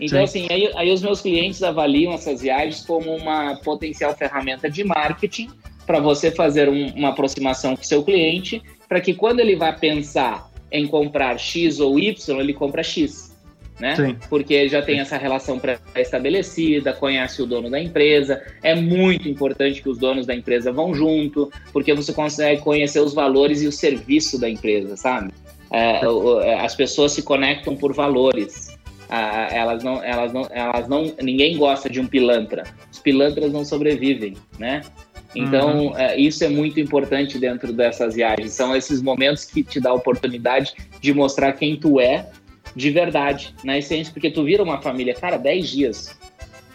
[0.00, 0.44] Então, Sim.
[0.44, 5.48] assim, aí, aí os meus clientes avaliam essas viagens como uma potencial ferramenta de marketing
[5.86, 9.76] para você fazer um, uma aproximação com o seu cliente, para que quando ele vai
[9.78, 13.31] pensar em comprar X ou Y, ele compra X.
[13.80, 13.96] Né?
[13.96, 14.16] Sim.
[14.28, 18.40] Porque já tem essa relação pré-estabelecida, conhece o dono da empresa.
[18.62, 23.12] É muito importante que os donos da empresa vão junto, porque você consegue conhecer os
[23.12, 25.32] valores e o serviço da empresa, sabe?
[25.72, 26.00] É,
[26.60, 28.72] as pessoas se conectam por valores
[29.50, 32.64] elas não, elas não, elas não, ninguém gosta de um pilantra.
[32.90, 34.80] Os pilantras não sobrevivem, né?
[35.34, 35.98] Então, uhum.
[35.98, 38.52] é, isso é muito importante dentro dessas viagens.
[38.52, 42.26] São esses momentos que te dá a oportunidade de mostrar quem tu é
[42.74, 46.18] de verdade, na essência, porque tu vira uma família, cara, 10 dias,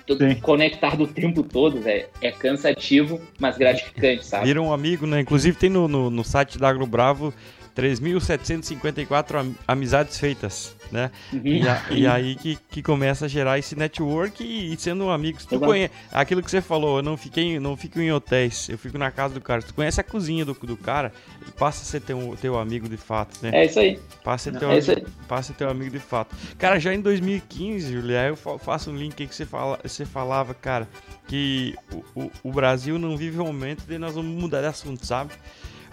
[0.08, 0.36] Sim.
[0.42, 2.06] conectado o tempo todo, velho.
[2.22, 4.46] É cansativo, mas gratificante, sabe?
[4.46, 5.20] Vira um amigo, né?
[5.20, 7.34] Inclusive tem no, no, no site da Agro Bravo
[7.78, 11.12] 3.754 amizades feitas, né?
[11.32, 11.42] Uhum.
[11.46, 15.12] E, a, e, aí que, que começa a gerar esse network e, e sendo um
[15.12, 15.40] amigo.
[15.40, 18.80] Se tu conhece, aquilo que você falou, eu não, fiquei, não fico em hotéis, eu
[18.80, 19.62] fico na casa do cara.
[19.62, 21.14] Se tu conhece a cozinha do, do cara,
[21.56, 23.52] passa a ser teu, teu amigo de fato, né?
[23.54, 24.00] É isso aí.
[24.24, 26.36] Passa a ser teu, é amigo, passa a teu amigo de fato.
[26.58, 30.56] Cara, já em 2015, Julia, eu faço um link aí que você, fala, você falava,
[30.56, 30.88] cara,
[31.28, 35.06] que o, o, o Brasil não vive um momento de nós vamos mudar de assunto,
[35.06, 35.34] sabe?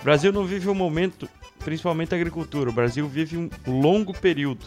[0.01, 1.29] O Brasil não vive um momento
[1.64, 2.70] principalmente a agricultura.
[2.70, 4.66] O Brasil vive um longo período.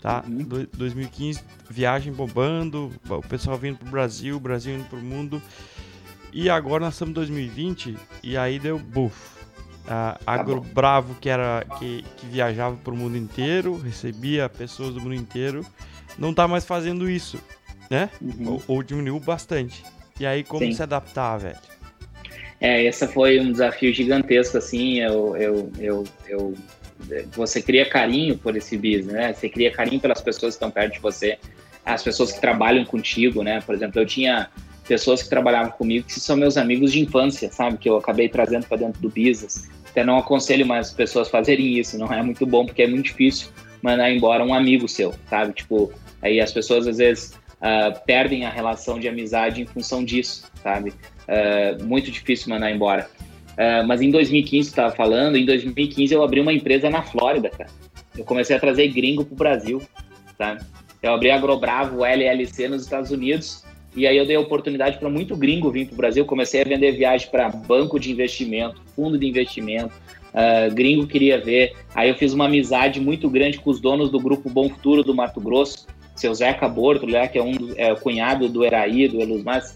[0.00, 0.24] Tá?
[0.26, 0.66] Uhum.
[0.76, 5.40] 2015, viagem bombando, o pessoal vindo pro Brasil, o Brasil indo pro mundo.
[6.32, 9.32] E agora nós estamos em 2020 e aí deu buff.
[9.86, 15.00] A Agro tá Bravo, que, era, que, que viajava pro mundo inteiro, recebia pessoas do
[15.00, 15.66] mundo inteiro,
[16.18, 17.38] não tá mais fazendo isso,
[17.90, 18.08] né?
[18.20, 18.52] Uhum.
[18.52, 19.84] Ou, ou, diminuiu bastante.
[20.18, 20.72] E aí, como Sim.
[20.72, 21.58] se adaptar, velho?
[22.62, 26.54] É, esse foi um desafio gigantesco, assim, eu, eu, eu, eu
[27.34, 29.32] você cria carinho por esse business, né?
[29.32, 31.36] Você cria carinho pelas pessoas que estão perto de você,
[31.84, 33.60] as pessoas que trabalham contigo, né?
[33.60, 34.48] Por exemplo, eu tinha
[34.86, 37.78] pessoas que trabalhavam comigo que são meus amigos de infância, sabe?
[37.78, 39.68] Que eu acabei trazendo para dentro do business.
[39.90, 43.06] Até não aconselho mais as pessoas fazerem isso, não é muito bom porque é muito
[43.06, 43.48] difícil
[43.82, 45.52] mandar embora um amigo seu, sabe?
[45.52, 50.44] Tipo, aí as pessoas às vezes uh, perdem a relação de amizade em função disso,
[50.62, 50.94] sabe?
[51.28, 53.08] Uh, muito difícil mandar embora.
[53.52, 57.50] Uh, mas em 2015, você estava falando, em 2015 eu abri uma empresa na Flórida,
[57.50, 57.70] cara.
[58.16, 59.82] Eu comecei a trazer gringo pro Brasil,
[60.36, 60.58] tá?
[61.02, 65.36] Eu abri a Agrobravo LLC nos Estados Unidos e aí eu dei oportunidade para muito
[65.36, 66.24] gringo vir pro Brasil.
[66.24, 69.92] Comecei a vender viagem para banco de investimento, fundo de investimento.
[70.32, 71.74] Uh, gringo queria ver.
[71.94, 75.14] Aí eu fiz uma amizade muito grande com os donos do grupo Bom Futuro do
[75.14, 79.58] Mato Grosso, seu Zeca Borto, né, que é um é, cunhado do Eraí, do Elusmar,
[79.58, 79.72] esse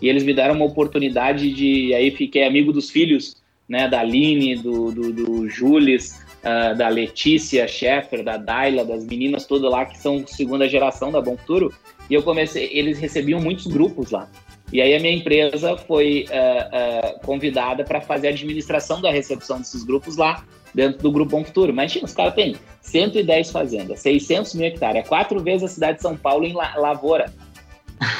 [0.00, 1.94] e eles me deram uma oportunidade de.
[1.94, 3.36] Aí fiquei amigo dos filhos,
[3.68, 9.46] né, da Aline, do, do, do Jules, uh, da Letícia Sheffer, da Daila, das meninas
[9.46, 11.72] todas lá que são segunda geração da Bom Futuro.
[12.08, 14.28] E eu comecei, eles recebiam muitos grupos lá.
[14.72, 19.58] E aí a minha empresa foi uh, uh, convidada para fazer a administração da recepção
[19.58, 21.70] desses grupos lá, dentro do Grupo Bom Futuro.
[21.70, 26.02] Imagina, os caras têm 110 fazendas, 600 mil hectares, é quatro vezes a cidade de
[26.02, 27.32] São Paulo em la lavoura.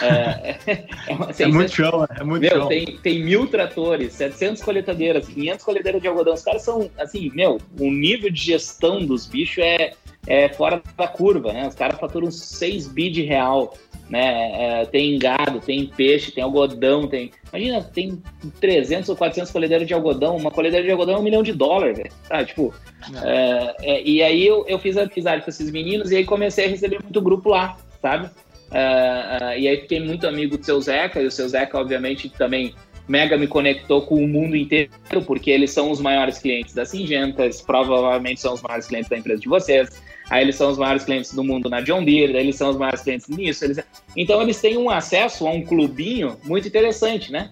[0.03, 0.85] É, é, é,
[1.43, 2.69] é muito show, é muito meu, show.
[2.69, 6.35] Tem, tem mil tratores, 700 coletadeiras, 500 coletadeiras de algodão.
[6.35, 9.93] Os caras são, assim, meu, o nível de gestão dos bichos é,
[10.27, 11.69] é fora da curva, né?
[11.69, 13.75] Os caras faturam 6 bi de real,
[14.09, 14.81] né?
[14.81, 17.31] É, tem gado, tem peixe, tem algodão, tem...
[17.53, 18.23] Imagina, tem
[18.61, 21.99] 300 ou 400 colhedeiras de algodão, uma colhedeira de algodão é um milhão de dólares,
[21.99, 22.11] velho.
[22.29, 22.75] Tá, tipo...
[23.23, 26.69] É, é, e aí eu, eu fiz amizade com esses meninos e aí comecei a
[26.69, 28.27] receber muito grupo lá, sabe?
[28.71, 32.29] Uh, uh, e aí fiquei muito amigo do seu Zeca, e o seu Zeca, obviamente,
[32.29, 32.75] também
[33.09, 34.91] mega me conectou com o mundo inteiro,
[35.27, 39.41] porque eles são os maiores clientes da Singentas, provavelmente são os maiores clientes da empresa
[39.41, 42.71] de vocês, aí eles são os maiores clientes do mundo na John Deere, eles são
[42.71, 43.65] os maiores clientes nisso.
[43.65, 43.79] Eles...
[44.17, 47.51] Então eles têm um acesso a um clubinho muito interessante, né?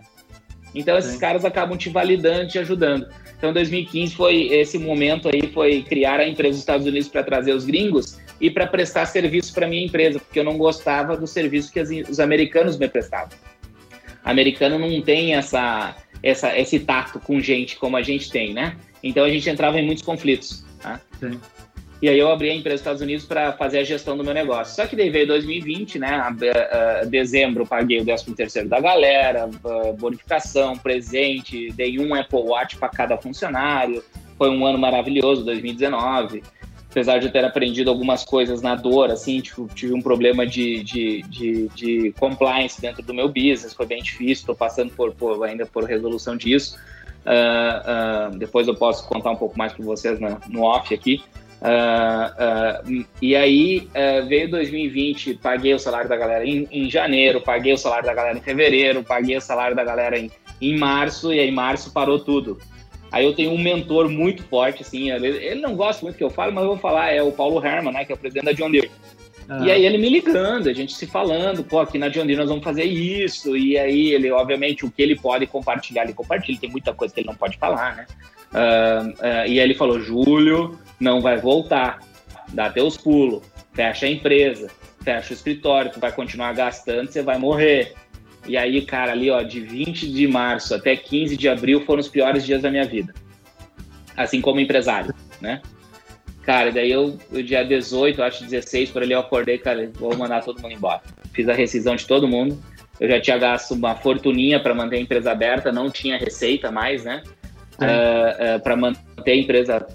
[0.75, 1.19] Então esses Sim.
[1.19, 3.07] caras acabam te validando, te ajudando.
[3.39, 7.53] Então 2015 foi esse momento aí, foi criar a empresa dos Estados Unidos para trazer
[7.53, 11.73] os gringos, e para prestar serviço para minha empresa, porque eu não gostava do serviço
[11.73, 13.37] que os americanos me prestavam.
[14.25, 18.77] O americano não tem essa, essa, esse tato com gente como a gente tem, né?
[19.03, 20.65] Então a gente entrava em muitos conflitos.
[20.81, 21.01] Tá?
[21.19, 21.41] Sim.
[22.01, 24.35] E aí eu abri a empresa dos Estados Unidos para fazer a gestão do meu
[24.35, 24.75] negócio.
[24.75, 26.23] Só que daí veio 2020, né?
[27.09, 29.49] Dezembro paguei o 13 terceiro da galera,
[29.99, 34.05] bonificação, presente, dei um Apple Watch para cada funcionário.
[34.37, 36.43] Foi um ano maravilhoso, 2019
[36.97, 40.83] apesar de eu ter aprendido algumas coisas na dor, assim, tipo, tive um problema de,
[40.83, 45.45] de, de, de, compliance dentro do meu business, foi bem difícil, estou passando por, por,
[45.45, 46.79] ainda por resolução disso.
[47.27, 51.23] Uh, uh, depois eu posso contar um pouco mais para vocês no, off aqui.
[51.57, 53.89] Uh, e aí
[54.29, 58.37] veio 2020, paguei o salário da galera em, em, janeiro, paguei o salário da galera
[58.37, 62.59] em fevereiro, paguei o salário da galera em, em março, e aí março parou tudo.
[63.11, 66.53] Aí eu tenho um mentor muito forte, assim, ele não gosta muito que eu fale,
[66.53, 68.71] mas eu vou falar, é o Paulo Herman, né, que é o presidente da John
[68.71, 68.91] Deere.
[69.49, 69.65] Ah.
[69.65, 72.49] E aí ele me ligando, a gente se falando, pô, aqui na John Deere nós
[72.49, 76.71] vamos fazer isso, e aí ele, obviamente, o que ele pode compartilhar, ele compartilha, tem
[76.71, 78.07] muita coisa que ele não pode falar, né?
[78.53, 82.01] Uh, uh, e aí ele falou, Júlio, não vai voltar,
[82.49, 84.69] dá teus pulos, fecha a empresa,
[85.03, 87.95] fecha o escritório, tu vai continuar gastando, você vai morrer.
[88.47, 92.09] E aí, cara, ali, ó, de 20 de março até 15 de abril foram os
[92.09, 93.15] piores dias da minha vida.
[94.17, 95.61] Assim como empresário, né?
[96.43, 100.45] Cara, daí eu, o dia 18, acho 16, por ali eu acordei, cara, vou mandar
[100.45, 101.03] todo mundo embora.
[101.33, 102.57] Fiz a rescisão de todo mundo.
[103.01, 107.05] Eu já tinha gasto uma fortuninha para manter a empresa aberta, não tinha receita mais,
[107.05, 107.23] né?
[107.75, 109.87] Uh, uh, para manter a empresa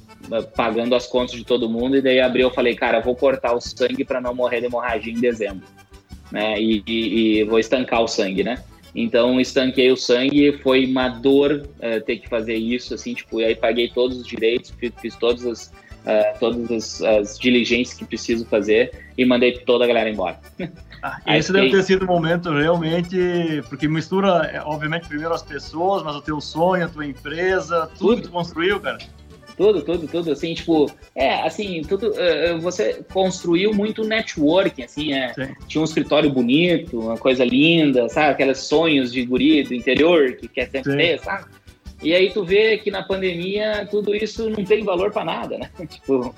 [0.56, 1.98] pagando as contas de todo mundo.
[1.98, 5.12] E daí abril eu falei, cara, vou cortar o sangue para não morrer de hemorragia
[5.12, 5.66] em dezembro
[6.32, 6.60] né?
[6.60, 8.64] E, e, e vou estancar o sangue, né?
[8.96, 13.46] Então, estanquei o sangue, foi uma dor uh, ter que fazer isso, assim, tipo, e
[13.46, 18.04] aí paguei todos os direitos, fiz, fiz todas, as, uh, todas as, as, diligências que
[18.04, 20.40] preciso fazer e mandei toda a galera embora.
[21.02, 25.44] Ah, esse deve ter sido o um momento realmente, porque mistura, é, obviamente, primeiro as
[25.44, 28.16] pessoas, mas o teu sonho, a tua empresa, tudo, tudo.
[28.18, 28.98] que tu construiu, cara.
[29.58, 35.34] Tudo, tudo, tudo, assim, tipo, é, assim, tudo, uh, você construiu muito networking, assim, é,
[35.68, 40.48] tinha um escritório bonito, uma coisa linda, sabe, aqueles sonhos de guri do interior que
[40.48, 40.98] quer sempre Sim.
[40.98, 41.46] ter, sabe?
[42.02, 45.70] E aí tu vê que na pandemia tudo isso não tem valor para nada, né?
[45.88, 46.34] tipo, uh,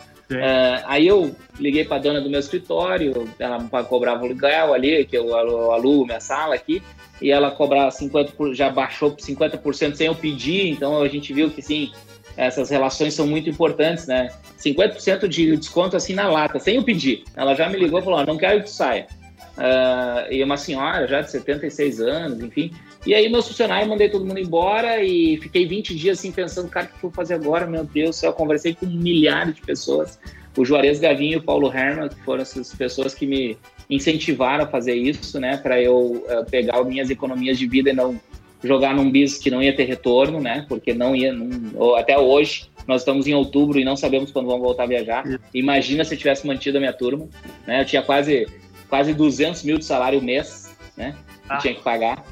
[0.85, 5.33] aí eu liguei para dona do meu escritório, ela cobrava o aluguel ali, que eu
[5.35, 6.83] alugo minha sala aqui,
[7.21, 11.61] e ela cobrava 50%, já baixou 50% sem eu pedir, então a gente viu que
[11.61, 11.91] sim,
[12.35, 14.29] essas relações são muito importantes, né?
[14.59, 17.23] 50% de desconto assim na lata, sem eu pedir.
[17.35, 19.07] Ela já me ligou e falou: não quero que tu saia.
[19.55, 22.71] Uh, e uma senhora já de 76 anos, enfim.
[23.05, 26.87] E aí, meus funcionários, mandei todo mundo embora e fiquei 20 dias assim pensando: cara,
[26.87, 27.67] o que eu vou fazer agora?
[27.67, 30.19] Meu Deus eu conversei com milhares de pessoas.
[30.57, 33.57] O Juarez Gavinho e o Paulo Herman, que foram essas pessoas que me
[33.89, 38.19] incentivaram a fazer isso, né, para eu uh, pegar minhas economias de vida e não
[38.63, 40.65] jogar num bis que não ia ter retorno, né?
[40.67, 44.61] Porque não ia, não, até hoje nós estamos em outubro e não sabemos quando vamos
[44.61, 45.23] voltar a viajar.
[45.53, 47.27] Imagina se eu tivesse mantido a minha turma,
[47.67, 47.81] né?
[47.81, 48.47] Eu tinha quase
[48.89, 51.15] quase 200 mil de salário mês, né?
[51.49, 51.57] Ah.
[51.57, 52.23] tinha que pagar.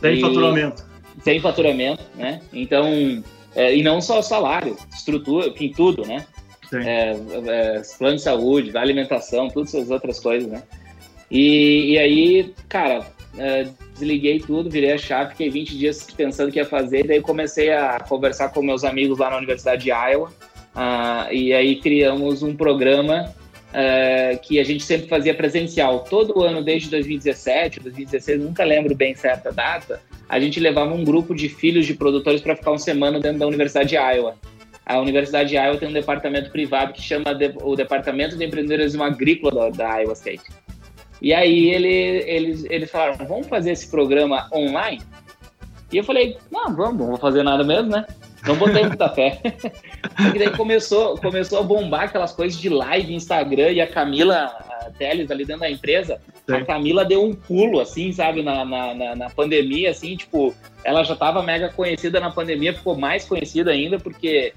[0.00, 0.84] Sem e, faturamento.
[1.22, 2.40] Sem faturamento, né?
[2.52, 3.22] Então,
[3.54, 6.26] é, e não só salário, estrutura, enfim, tudo, né?
[6.72, 10.62] É, é, plano de saúde, alimentação, todas essas outras coisas, né?
[11.30, 13.06] E, e aí, cara,
[13.38, 13.68] é,
[13.98, 17.70] desliguei tudo, virei a chave, fiquei 20 dias pensando o que ia fazer, daí comecei
[17.72, 20.28] a conversar com meus amigos lá na Universidade de Iowa,
[20.74, 23.34] uh, e aí criamos um programa
[23.68, 26.00] uh, que a gente sempre fazia presencial.
[26.00, 31.34] Todo ano, desde 2017, 2016, nunca lembro bem certa data, a gente levava um grupo
[31.34, 34.36] de filhos de produtores para ficar uma semana dentro da Universidade de Iowa.
[34.84, 37.26] A Universidade de Iowa tem um departamento privado que chama
[37.62, 40.44] o Departamento de Empreendedorismo Agrícola da Iowa State.
[41.20, 45.02] E aí ele, eles, eles falaram, vamos fazer esse programa online?
[45.92, 48.06] E eu falei, não, vamos, não vou fazer nada mesmo, né?
[48.46, 49.40] Não botei muita fé.
[50.34, 54.44] e daí começou, começou a bombar aquelas coisas de live, Instagram, e a Camila
[54.88, 56.54] a Teles ali dentro da empresa, Sim.
[56.54, 60.54] a Camila deu um pulo, assim, sabe, na, na, na, pandemia, assim, tipo,
[60.84, 64.52] ela já estava mega conhecida na pandemia, ficou mais conhecida ainda, porque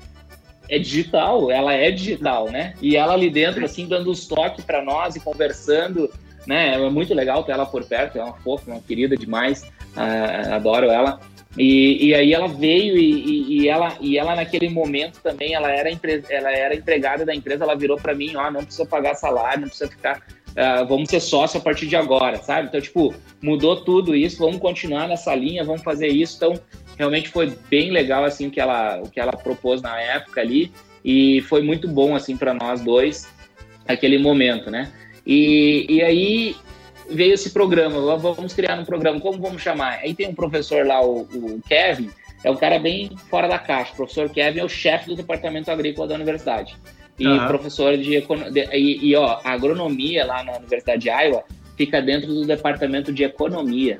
[0.69, 2.73] é digital, ela é digital, né?
[2.81, 6.09] E ela ali dentro, assim, dando os toques para nós e conversando,
[6.45, 6.73] né?
[6.73, 9.63] É muito legal ter ela por perto, é uma fofa, uma querida demais,
[9.95, 11.19] uh, adoro ela.
[11.57, 15.91] E, e aí ela veio e, e, ela, e ela naquele momento também, ela era,
[15.91, 19.61] empre, ela era empregada da empresa, ela virou para mim, ó, não precisa pagar salário,
[19.61, 20.19] não precisa ficar,
[20.51, 22.69] uh, vamos ser sócio a partir de agora, sabe?
[22.69, 26.37] Então, tipo, mudou tudo isso, vamos continuar nessa linha, vamos fazer isso.
[26.37, 26.53] Então,
[26.97, 30.71] realmente foi bem legal, assim, o que ela, o que ela propôs na época ali
[31.03, 33.27] e foi muito bom, assim, para nós dois,
[33.87, 34.91] aquele momento, né?
[35.25, 36.55] E, e aí
[37.09, 39.99] veio esse programa, vamos criar um programa, como vamos chamar?
[39.99, 42.09] Aí tem um professor lá, o, o Kevin,
[42.43, 43.93] é um cara bem fora da caixa.
[43.93, 46.75] O professor Kevin é o chefe do departamento agrícola da universidade.
[47.19, 47.47] E uhum.
[47.47, 51.43] professor de, de e, e, ó, a agronomia lá na Universidade de Iowa
[51.77, 53.99] fica dentro do departamento de economia.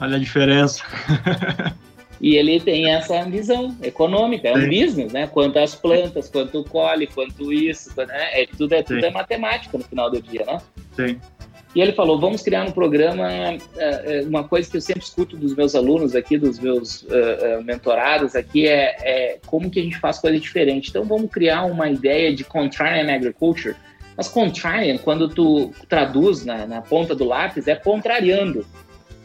[0.00, 0.82] Olha a diferença.
[2.20, 5.26] e ele tem essa visão econômica, é um business, né?
[5.26, 8.42] Quanto as plantas, quanto colhe, quanto isso, né?
[8.42, 10.58] é, tudo, é, tudo é matemática no final do dia, né?
[10.96, 11.20] Sim.
[11.74, 13.30] E ele falou: vamos criar um programa.
[13.30, 17.62] É, é, uma coisa que eu sempre escuto dos meus alunos aqui, dos meus uh,
[17.62, 20.90] mentorados aqui, é, é, como que a gente faz coisa diferente.
[20.90, 23.76] Então, vamos criar uma ideia de contrarian agriculture.
[24.16, 28.66] Mas contrarian, quando tu traduz na, na ponta do lápis, é contrariando.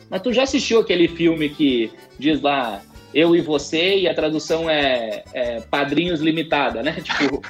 [0.09, 2.81] Mas tu já assistiu aquele filme que diz lá
[3.13, 6.97] eu e você, e a tradução é, é Padrinhos Limitada, né?
[7.03, 7.41] Tipo.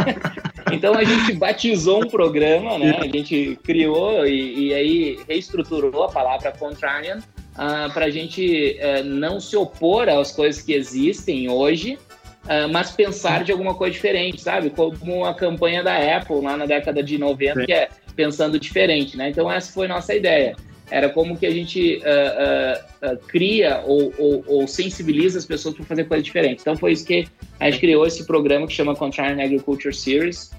[0.72, 2.98] então a gente batizou um programa, né?
[2.98, 7.22] A gente criou e, e aí reestruturou a palavra contrarian uh,
[7.56, 11.98] ah, para a gente uh, não se opor às coisas que existem hoje,
[12.44, 14.70] uh, mas pensar de alguma coisa diferente, sabe?
[14.70, 17.66] Como a campanha da Apple lá na década de 90, Sim.
[17.66, 19.28] que é pensando diferente, né?
[19.28, 20.56] Então essa foi nossa ideia
[20.92, 25.74] era como que a gente uh, uh, uh, cria ou, ou, ou, sensibiliza as pessoas
[25.74, 26.62] para fazer coisas diferentes.
[26.62, 27.26] Então foi isso que
[27.58, 30.50] a gente criou esse programa que chama Contrarian Agriculture Series,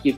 [0.00, 0.16] que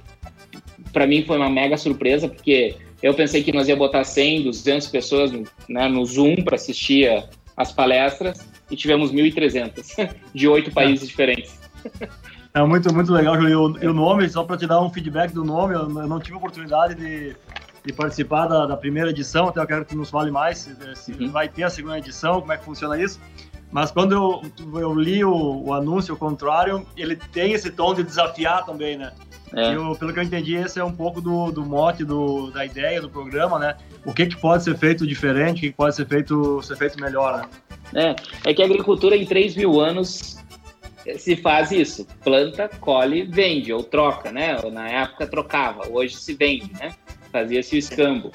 [0.92, 4.86] para mim foi uma mega surpresa, porque eu pensei que nós ia botar 100, 200
[4.88, 7.08] pessoas no, né, no Zoom para assistir
[7.56, 11.58] as palestras e tivemos 1.300 de oito países diferentes.
[12.52, 13.78] É muito, muito legal, Julio.
[13.80, 16.96] E o nome, só para te dar um feedback do nome, eu não tive oportunidade
[16.96, 17.36] de
[17.84, 21.12] de participar da, da, primeira edição, até eu quero que nos fale mais se, se
[21.12, 21.30] uhum.
[21.30, 23.20] vai ter a segunda edição, como é que funciona isso.
[23.70, 28.02] Mas quando eu, eu li o, o, anúncio, o contrário, ele tem esse tom de
[28.02, 29.12] desafiar também, né?
[29.54, 29.74] É.
[29.74, 33.00] Eu, pelo que eu entendi, esse é um pouco do, do mote do, da ideia
[33.00, 33.76] do programa, né?
[34.04, 37.00] O que, que pode ser feito diferente, o que, que pode ser feito, ser feito
[37.00, 37.48] melhor,
[37.92, 38.14] né?
[38.44, 40.40] É, é que a agricultura em 3 mil anos
[41.16, 44.56] se faz isso, planta, colhe, vende ou troca, né?
[44.70, 46.92] Na época trocava, hoje se vende, né?
[47.30, 48.30] Fazia-se o escambo.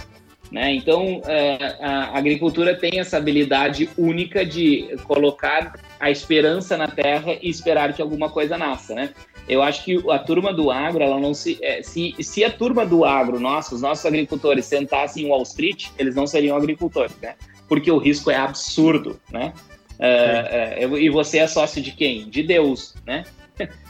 [0.52, 0.74] Né?
[0.76, 7.50] Então, é, a agricultura tem essa habilidade única de colocar a esperança na terra e
[7.50, 8.94] esperar que alguma coisa nasça.
[8.94, 9.10] Né?
[9.48, 12.86] Eu acho que a turma do agro, ela não se, é, se, se a turma
[12.86, 17.36] do agro, nossos, nossos agricultores, sentassem em Wall Street, eles não seriam agricultores, né?
[17.68, 19.20] porque o risco é absurdo.
[19.32, 19.54] Né?
[20.00, 22.30] É, é, e você é sócio de quem?
[22.30, 23.24] De Deus, né?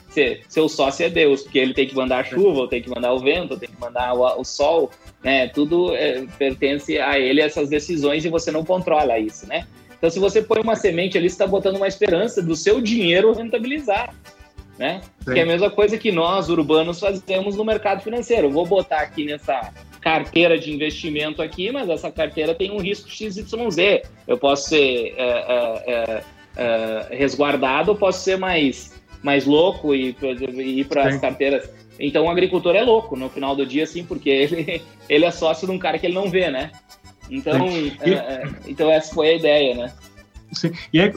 [0.48, 3.14] seu sócio é Deus, porque ele tem que mandar a chuva, ou tem que mandar
[3.14, 4.92] o vento, ou tem que mandar o, o sol,
[5.24, 5.48] né?
[5.48, 9.66] Tudo é, pertence a ele essas decisões e você não controla isso, né?
[9.98, 13.34] Então, se você põe uma semente ali, você está botando uma esperança do seu dinheiro
[13.34, 14.14] rentabilizar,
[14.78, 15.02] né?
[15.26, 15.34] Sim.
[15.34, 18.48] Que é a mesma coisa que nós, urbanos, fazemos no mercado financeiro.
[18.48, 23.10] Eu vou botar aqui nessa carteira de investimento aqui, mas essa carteira tem um risco
[23.10, 23.48] XYZ.
[24.28, 26.24] Eu posso ser é, é, é,
[26.58, 28.94] é resguardado, posso ser mais
[29.26, 31.68] mais louco e, e ir para as carteiras.
[32.00, 35.68] Então o agricultor é louco no final do dia, assim, porque ele, ele é sócio
[35.68, 36.72] de um cara que ele não vê, né?
[37.30, 37.68] Então,
[38.02, 39.92] é, é, então essa foi a ideia, né?
[40.52, 40.72] Sim.
[40.94, 41.12] E aí,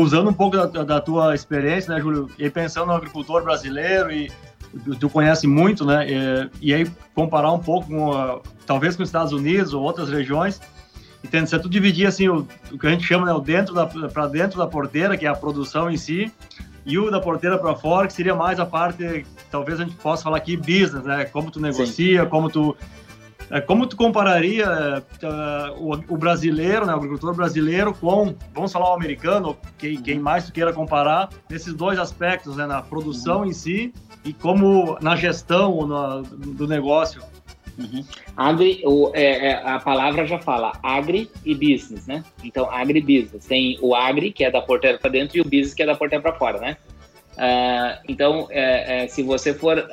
[0.00, 4.30] usando um pouco da, da, tua experiência, né, Júlio, e pensando no agricultor brasileiro, e
[5.00, 9.08] tu conhece muito, né, e, e aí comparar um pouco com, a, talvez com os
[9.08, 10.60] Estados Unidos ou outras regiões,
[11.22, 13.86] e tentar tu dividir, assim, o, o, que a gente chama, né, o dentro da,
[13.86, 16.32] para dentro da porteira, que é a produção em si,
[16.84, 20.22] e o da porteira para fora, que seria mais a parte, talvez a gente possa
[20.22, 21.24] falar aqui, business, né?
[21.24, 22.28] Como tu negocia, Sim.
[22.28, 22.76] como tu
[23.50, 28.90] é, como tu compararia uh, o, o, brasileiro, né, o agricultor brasileiro com, vamos falar
[28.90, 33.46] o americano, quem, quem mais tu queira comparar, nesses dois aspectos, né, na produção uhum.
[33.46, 33.92] em si
[34.24, 37.22] e como na gestão na, do negócio?
[37.78, 38.04] Uhum.
[38.36, 42.24] Agri, o, é, é, a palavra já fala agri e business, né?
[42.42, 43.46] Então, agribusiness.
[43.46, 45.94] Tem o agri, que é da porteira para dentro, e o business, que é da
[45.94, 46.76] porteira para fora, né?
[47.34, 49.88] Uh, então, é, é, se você for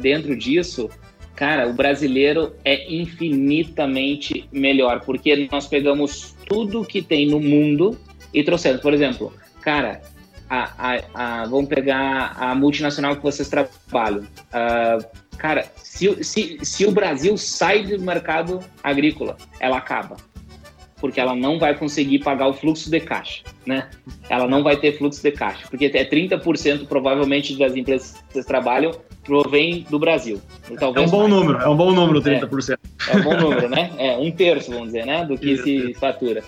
[0.00, 0.90] dentro disso,
[1.36, 7.96] cara, o brasileiro é infinitamente melhor, porque nós pegamos tudo que tem no mundo
[8.34, 8.80] e trouxemos.
[8.80, 10.02] Por exemplo, cara,
[10.50, 14.24] a, a, a, vamos pegar a multinacional que vocês trabalham.
[14.52, 20.16] Uh, cara, se, se, se o Brasil sai do mercado agrícola, ela acaba.
[21.00, 23.90] Porque ela não vai conseguir pagar o fluxo de caixa, né?
[24.30, 28.46] Ela não vai ter fluxo de caixa, porque é 30% provavelmente das empresas que vocês
[28.46, 28.92] trabalham
[29.24, 30.40] provém do Brasil.
[30.78, 31.34] Talvez é um bom mais.
[31.34, 32.78] número, é um bom número, 30%.
[33.08, 33.90] É, é um bom número, né?
[33.98, 35.24] É um terço, vamos dizer, né?
[35.24, 36.42] Do que se fatura.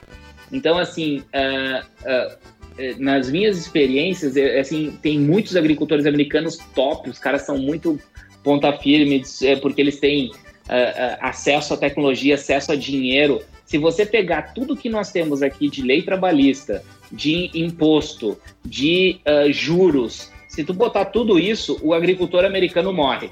[0.53, 2.55] Então, assim, uh, uh,
[2.99, 7.99] nas minhas experiências, assim, tem muitos agricultores americanos top, os caras são muito
[8.45, 13.43] ponta firme, é, porque eles têm uh, uh, acesso à tecnologia, acesso a dinheiro.
[13.65, 19.51] Se você pegar tudo que nós temos aqui de lei trabalhista, de imposto, de uh,
[19.51, 23.31] juros, se tu botar tudo isso, o agricultor americano morre.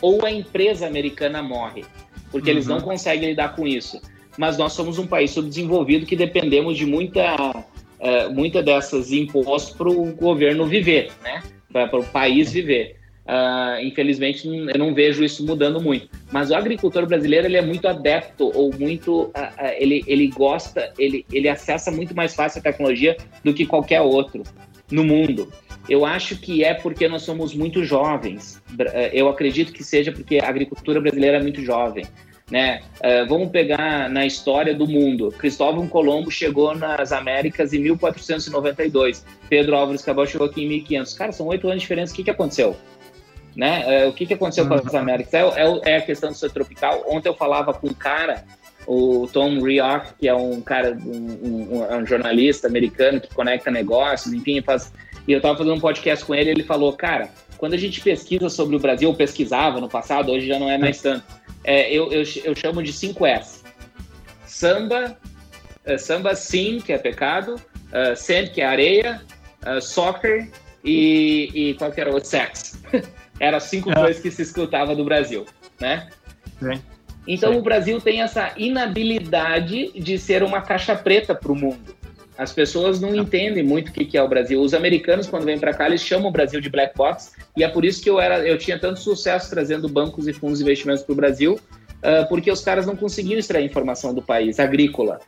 [0.00, 1.84] Ou a empresa americana morre,
[2.30, 2.56] porque uhum.
[2.56, 4.00] eles não conseguem lidar com isso.
[4.38, 7.34] Mas nós somos um país subdesenvolvido que dependemos de muita,
[8.32, 11.42] muita dessas impostos para o governo viver, né?
[11.72, 12.97] para o país viver.
[13.28, 16.08] Uh, infelizmente, eu não vejo isso mudando muito.
[16.32, 20.90] Mas o agricultor brasileiro ele é muito adepto ou muito, uh, uh, ele, ele gosta,
[20.98, 24.42] ele, ele acessa muito mais fácil a tecnologia do que qualquer outro
[24.90, 25.52] no mundo.
[25.90, 28.62] Eu acho que é porque nós somos muito jovens.
[29.12, 32.04] Eu acredito que seja porque a agricultura brasileira é muito jovem.
[32.50, 32.80] Né?
[33.26, 35.30] vamos pegar na história do mundo.
[35.38, 39.24] Cristóvão Colombo chegou nas Américas em 1492.
[39.48, 41.14] Pedro Álvares Cabral chegou aqui em 1500.
[41.14, 42.12] Cara, são oito anos de diferença.
[42.12, 42.76] O que, que aconteceu?
[43.58, 43.82] Né?
[44.04, 45.34] É, o que, que aconteceu com as Américas?
[45.34, 47.04] É, é, é, a questão do ser tropical.
[47.08, 48.44] Ontem eu falava com um cara,
[48.86, 54.32] o Tom Rioch, que é um cara, um, um, um jornalista americano que conecta negócios,
[54.32, 54.92] enfim, faz.
[55.26, 58.48] E eu estava fazendo um podcast com ele, ele falou, cara, quando a gente pesquisa
[58.48, 61.24] sobre o Brasil, ou pesquisava no passado, hoje já não é mais tanto.
[61.64, 63.64] É, eu, eu, eu chamo de 5S.
[64.46, 65.18] Samba,
[65.84, 69.20] uh, samba sim, que é pecado, uh, sand, que é areia,
[69.66, 70.48] uh, soccer
[70.84, 72.80] e, e qual que era o sex.
[73.40, 73.94] Era cinco é.
[73.94, 75.46] coisas que se escutava do Brasil,
[75.80, 76.08] né?
[76.58, 76.80] Sim.
[77.26, 77.58] Então Sim.
[77.58, 81.96] o Brasil tem essa inabilidade de ser uma caixa preta para o mundo.
[82.38, 83.22] As pessoas não, não.
[83.22, 84.60] entendem muito o que é o Brasil.
[84.60, 87.32] Os americanos, quando vêm para cá, eles chamam o Brasil de black box.
[87.56, 90.58] E é por isso que eu, era, eu tinha tanto sucesso trazendo bancos e fundos
[90.58, 94.60] de investimentos para o Brasil, uh, porque os caras não conseguiam extrair informação do país
[94.60, 95.20] agrícola.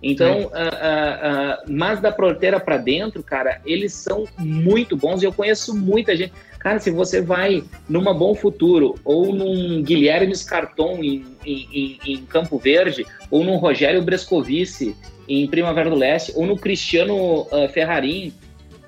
[0.00, 5.22] Então, uh, uh, uh, mas da porteira para dentro, cara, eles são muito bons.
[5.22, 6.32] E eu conheço muita gente.
[6.62, 12.56] Cara, se você vai numa Bom Futuro, ou num Guilherme Scarton em, em, em Campo
[12.56, 14.94] Verde, ou num Rogério Brescovici
[15.28, 18.32] em Primavera do Leste, ou no Cristiano uh, Ferrarim,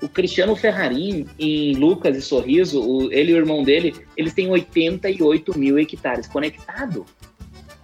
[0.01, 4.49] o Cristiano Ferrarim em Lucas e Sorriso, o, ele e o irmão dele, eles têm
[4.49, 7.05] 88 mil hectares conectado.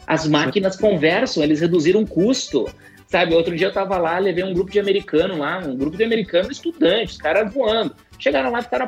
[0.08, 2.66] As máquinas conversam, eles reduziram o custo.
[3.08, 6.04] Sabe, outro dia eu tava lá, levei um grupo de americano lá, um grupo de
[6.06, 7.94] americano estudantes, caras voando.
[8.22, 8.88] Chegaram lá e ficaram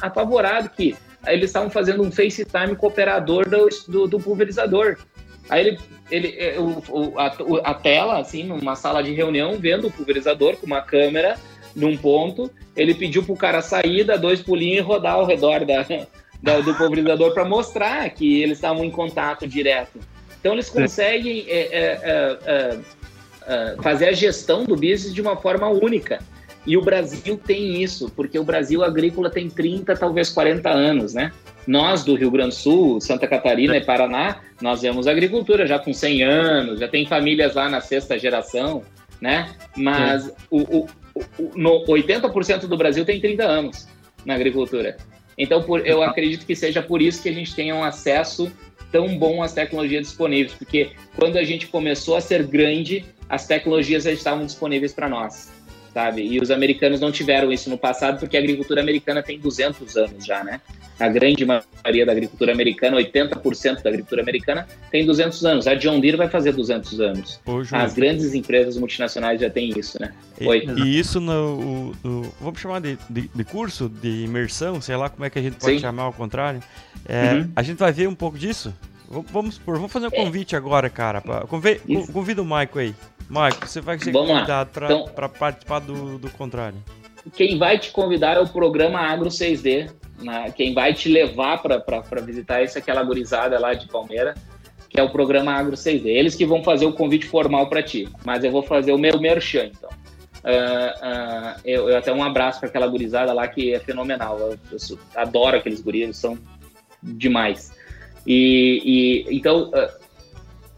[0.00, 0.96] apavorados que
[1.28, 4.98] eles estavam fazendo um FaceTime com o operador do, do, do pulverizador.
[5.48, 5.78] Aí ele,
[6.10, 7.26] ele é, o, a,
[7.70, 11.38] a, tela, assim, numa sala de reunião, vendo o pulverizador com uma câmera
[11.76, 15.86] num ponto, ele pediu pro cara sair, dar dois pulinhos e rodar ao redor da,
[16.42, 20.00] da do pulverizador para mostrar que eles estavam em contato direto.
[20.40, 22.78] Então eles conseguem é, é, é, é,
[23.46, 26.18] é fazer a gestão do business de uma forma única.
[26.64, 31.32] E o Brasil tem isso, porque o Brasil agrícola tem 30, talvez 40 anos, né?
[31.66, 35.92] Nós do Rio Grande do Sul, Santa Catarina e Paraná, nós vemos agricultura já com
[35.92, 38.82] 100 anos, já tem famílias lá na sexta geração,
[39.20, 39.50] né?
[39.76, 43.88] Mas o, o, o, no 80% do Brasil tem 30 anos
[44.24, 44.96] na agricultura.
[45.36, 48.52] Então, por, eu acredito que seja por isso que a gente tenha um acesso
[48.92, 54.04] tão bom às tecnologias disponíveis, porque quando a gente começou a ser grande, as tecnologias
[54.04, 55.50] já estavam disponíveis para nós
[55.92, 56.22] sabe?
[56.22, 60.24] E os americanos não tiveram isso no passado porque a agricultura americana tem 200 anos
[60.24, 60.60] já, né?
[61.02, 65.66] a grande maioria da agricultura americana, 80% da agricultura americana, tem 200 anos.
[65.66, 67.40] A John Deere vai fazer 200 anos.
[67.72, 70.12] As grandes empresas multinacionais já têm isso, né?
[70.40, 70.64] E, Oi.
[70.76, 75.24] e isso no, no, Vamos chamar de, de, de, curso, de imersão, sei lá como
[75.24, 75.80] é que a gente pode Sim.
[75.80, 76.62] chamar ao contrário.
[77.08, 77.50] É, uhum.
[77.56, 78.72] A gente vai ver um pouco disso?
[79.30, 80.24] Vamos, vamos fazer um é.
[80.24, 80.58] convite é.
[80.58, 81.20] agora, cara.
[81.20, 82.94] Pra, convida o Maico aí.
[83.28, 85.06] Maico, você vai ser convidado para então,
[85.38, 86.78] participar do, do contrário.
[87.34, 89.90] Quem vai te convidar é o programa Agro 6D.
[90.22, 90.52] Né?
[90.56, 94.34] Quem vai te levar para visitar esse aquela gurizada lá de Palmeira,
[94.88, 96.06] que é o programa Agro 6D.
[96.06, 99.20] Eles que vão fazer o convite formal para ti, mas eu vou fazer o meu
[99.20, 99.90] merchan, então.
[100.42, 104.38] Uh, uh, eu, eu, até um abraço para aquela gurizada lá que é fenomenal.
[104.38, 106.36] Eu, eu adoro aqueles guris, eles são
[107.02, 107.71] demais.
[108.26, 110.02] E, e então, uh,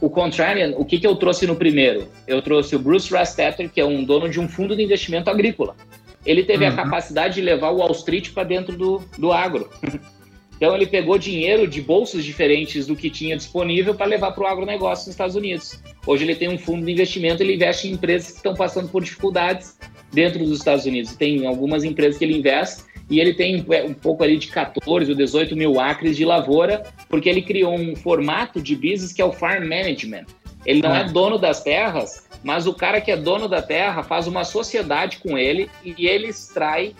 [0.00, 2.08] o Contrarian, o que, que eu trouxe no primeiro?
[2.26, 5.76] Eu trouxe o Bruce Rastetter, que é um dono de um fundo de investimento agrícola.
[6.24, 6.72] Ele teve uhum.
[6.72, 9.68] a capacidade de levar o Wall Street para dentro do, do agro.
[10.56, 14.46] então, ele pegou dinheiro de bolsas diferentes do que tinha disponível para levar para o
[14.46, 15.82] agronegócio nos Estados Unidos.
[16.06, 19.02] Hoje, ele tem um fundo de investimento, ele investe em empresas que estão passando por
[19.02, 19.78] dificuldades
[20.12, 21.14] dentro dos Estados Unidos.
[21.14, 25.10] Tem algumas empresas que ele investe e ele tem é, um pouco ali de 14
[25.10, 29.24] ou 18 mil acres de lavoura, porque ele criou um formato de business que é
[29.24, 30.24] o farm management.
[30.64, 31.04] Ele não é ah.
[31.04, 35.36] dono das terras, mas o cara que é dono da terra faz uma sociedade com
[35.36, 36.94] ele e ele extrai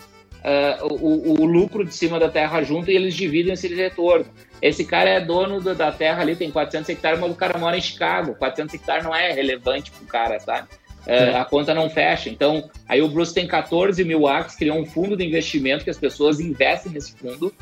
[0.45, 4.25] uh, o, o, lucro de cima da terra junto e eles dividem esse retorno.
[4.61, 7.81] Esse cara é dono da terra ali, tem 400 hectares, mas o cara mora em
[7.81, 8.35] Chicago.
[8.35, 10.67] 400 hectares não é relevante para o cara, sabe?
[11.05, 12.29] É, a conta não fecha.
[12.29, 15.97] Então, aí o Bruce tem 14 mil acres, criou um fundo de investimento que as
[15.97, 17.53] pessoas investem nesse fundo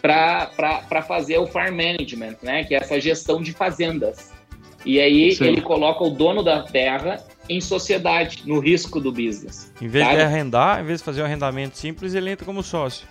[0.00, 2.64] para fazer o farm management, né?
[2.64, 4.32] Que é essa gestão de fazendas.
[4.84, 5.46] E aí Sim.
[5.46, 9.72] ele coloca o dono da terra em sociedade, no risco do business.
[9.80, 10.16] Em vez sabe?
[10.16, 13.06] de arrendar, em vez de fazer um arrendamento simples, ele entra como sócio.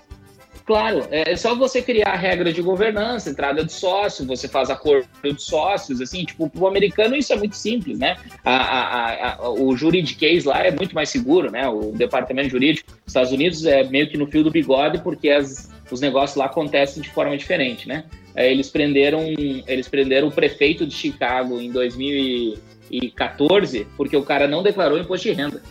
[0.66, 5.05] Claro, é, é só você criar regra de governança, entrada de sócio, você faz acordo
[5.22, 8.16] de sócios, assim, tipo, o americano isso é muito simples, né?
[8.45, 11.68] A, a, a, o juridiquês lá é muito mais seguro, né?
[11.68, 15.70] O departamento jurídico dos Estados Unidos é meio que no fio do bigode, porque as,
[15.91, 18.05] os negócios lá acontecem de forma diferente, né?
[18.34, 19.22] É, eles prenderam,
[19.68, 25.34] eles prenderam o prefeito de Chicago em 2014 porque o cara não declarou imposto de
[25.34, 25.61] renda.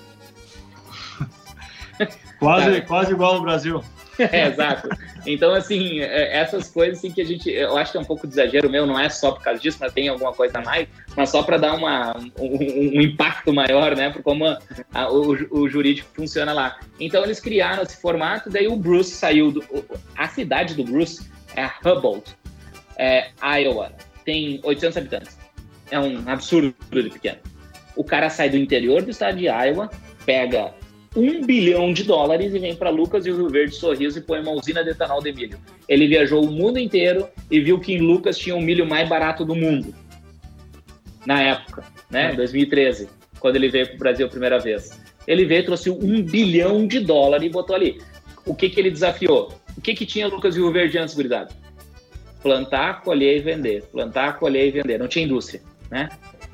[2.39, 3.83] Quase, quase igual no Brasil.
[4.33, 4.89] É, exato.
[5.27, 7.51] Então, assim, é, essas coisas assim, que a gente.
[7.51, 9.79] Eu acho que é um pouco de exagero meu, não é só por causa disso,
[9.81, 12.57] mas tem alguma coisa a mais, mas só para dar uma, um,
[12.99, 14.59] um, impacto maior, né, por como a,
[14.93, 16.79] a, o, o, jurídico funciona lá.
[17.01, 19.51] Então, eles criaram esse formato, daí o Bruce saiu.
[19.51, 19.65] Do,
[20.17, 22.37] a cidade do Bruce é Humboldt,
[22.97, 23.93] é, Iowa.
[24.25, 25.39] Tem 800 habitantes.
[25.91, 27.39] É um absurdo pequeno.
[27.97, 29.91] O cara sai do interior do estado de Iowa,
[30.25, 30.73] pega
[31.15, 34.41] um bilhão de dólares e vem para Lucas e o Rio Verde Sorriso e põe
[34.41, 35.59] uma usina de etanol de milho.
[35.89, 39.45] Ele viajou o mundo inteiro e viu que em Lucas tinha o milho mais barato
[39.45, 39.95] do mundo.
[41.27, 42.33] Na época, né?
[42.35, 43.09] 2013,
[43.39, 45.01] quando ele veio para o Brasil a primeira vez.
[45.27, 48.01] Ele veio, trouxe um bilhão de dólares e botou ali.
[48.45, 49.53] O que, que ele desafiou?
[49.77, 51.55] O que, que tinha Lucas e Rio Verde antes, gurizada?
[52.43, 53.83] Plantar, colher e vender.
[53.85, 54.99] Plantar, colher e vender.
[54.99, 56.09] Não tinha indústria, né?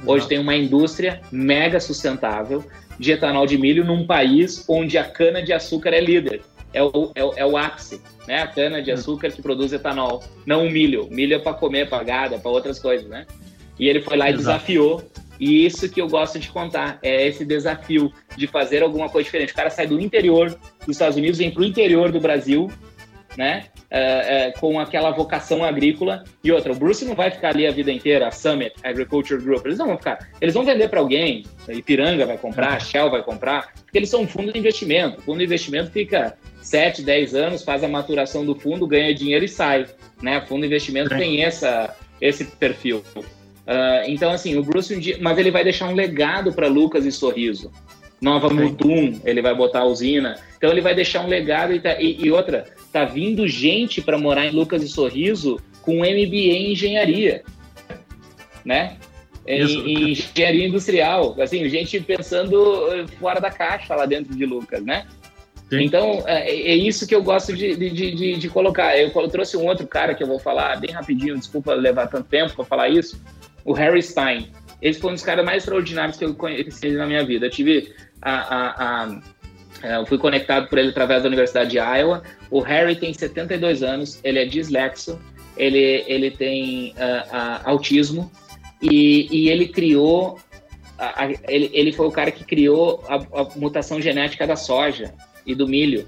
[0.07, 2.65] Hoje tem uma indústria mega sustentável
[2.99, 6.43] de etanol de milho num país onde a cana-de-açúcar é líder.
[6.73, 8.43] É o, é, o, é o ápice, né?
[8.43, 11.05] A cana-de-açúcar que produz etanol, não o milho.
[11.05, 13.27] O milho é para comer, para gado, para outras coisas, né?
[13.79, 14.45] E ele foi lá e Exato.
[14.45, 15.03] desafiou.
[15.41, 19.53] E isso que eu gosto de contar, é esse desafio de fazer alguma coisa diferente.
[19.53, 20.51] O cara sai do interior
[20.85, 22.69] dos Estados Unidos, vem para o interior do Brasil,
[23.39, 23.67] né?
[23.89, 26.25] É, é, com aquela vocação agrícola.
[26.43, 29.65] E outra, o Bruce não vai ficar ali a vida inteira, a Summit Agriculture Group,
[29.65, 30.29] eles não vão ficar.
[30.41, 34.23] Eles vão vender para alguém, Ipiranga vai comprar, a Shell vai comprar, porque eles são
[34.23, 35.21] um fundo de investimento.
[35.21, 39.45] O fundo de investimento fica 7, 10 anos, faz a maturação do fundo, ganha dinheiro
[39.45, 39.87] e sai.
[40.21, 40.39] Né?
[40.39, 41.17] O fundo de investimento é.
[41.17, 43.05] tem essa, esse perfil.
[43.15, 43.23] Uh,
[44.09, 45.17] então, assim, o Bruce um dia.
[45.21, 47.71] Mas ele vai deixar um legado para Lucas e Sorriso.
[48.21, 50.37] Nova Mutum, ele vai botar a usina.
[50.57, 54.19] Então ele vai deixar um legado e, tá, e, e outra, tá vindo gente para
[54.19, 57.43] morar em Lucas e Sorriso com MBA em engenharia,
[58.65, 58.97] né?
[59.47, 64.85] Em, em, engenharia industrial, assim, gente pensando eh, fora da caixa lá dentro de Lucas,
[64.85, 65.07] né?
[65.71, 65.83] Sim.
[65.83, 68.99] Então, é, é, isso que eu gosto de, de, de, de, colocar.
[68.99, 72.55] Eu trouxe um outro cara que eu vou falar bem rapidinho, desculpa levar tanto tempo
[72.55, 73.21] para falar isso,
[73.65, 74.51] o Harry Stein.
[74.81, 77.47] Esse foi um dos caras mais extraordinários que eu conheci na minha vida.
[77.47, 77.93] Eu tive
[78.23, 79.21] a, a, a
[79.83, 82.23] é, eu fui conectado por ele através da Universidade de Iowa.
[82.51, 85.21] O Harry tem 72 anos, ele é dislexo,
[85.57, 88.31] ele, ele tem uh, uh, autismo
[88.83, 90.39] e, e, ele criou,
[91.49, 95.13] ele, ele foi o cara que criou a, a, mutação genética da soja
[95.45, 96.07] e do milho,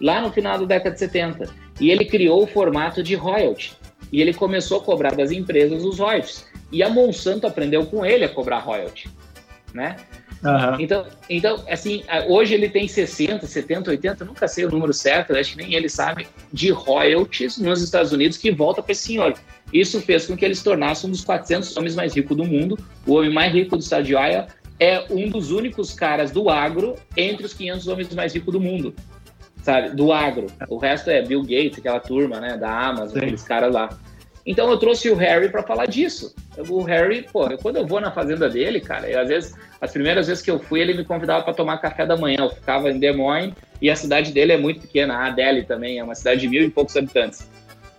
[0.00, 1.50] lá no final da década de 70.
[1.80, 3.74] E ele criou o formato de royalty.
[4.12, 6.46] E ele começou a cobrar das empresas os royalties.
[6.70, 9.08] E a Monsanto aprendeu com ele a cobrar royalty,
[9.72, 9.96] né?
[10.44, 10.80] Uhum.
[10.80, 15.52] Então, então, assim, hoje ele tem 60, 70, 80, nunca sei o número certo, acho
[15.52, 19.34] que nem ele sabe, de royalties nos Estados Unidos que volta para esse senhor.
[19.72, 22.78] Isso fez com que ele se tornasse um dos 400 homens mais ricos do mundo.
[23.06, 24.48] O homem mais rico do estado de Iowa
[24.80, 28.94] é um dos únicos caras do agro entre os 500 homens mais ricos do mundo,
[29.62, 29.90] sabe?
[29.90, 30.48] Do agro.
[30.68, 33.18] O resto é Bill Gates, aquela turma, né, da Amazon, Sim.
[33.18, 33.96] aqueles caras lá.
[34.44, 36.34] Então eu trouxe o Harry para falar disso.
[36.68, 40.26] O Harry, pô, quando eu vou na fazenda dele, cara, eu, às vezes, as primeiras
[40.26, 42.38] vezes que eu fui, ele me convidava para tomar café da manhã.
[42.40, 45.98] Eu ficava em Des Moines e a cidade dele é muito pequena, a Adele também,
[45.98, 47.48] é uma cidade de mil e poucos habitantes.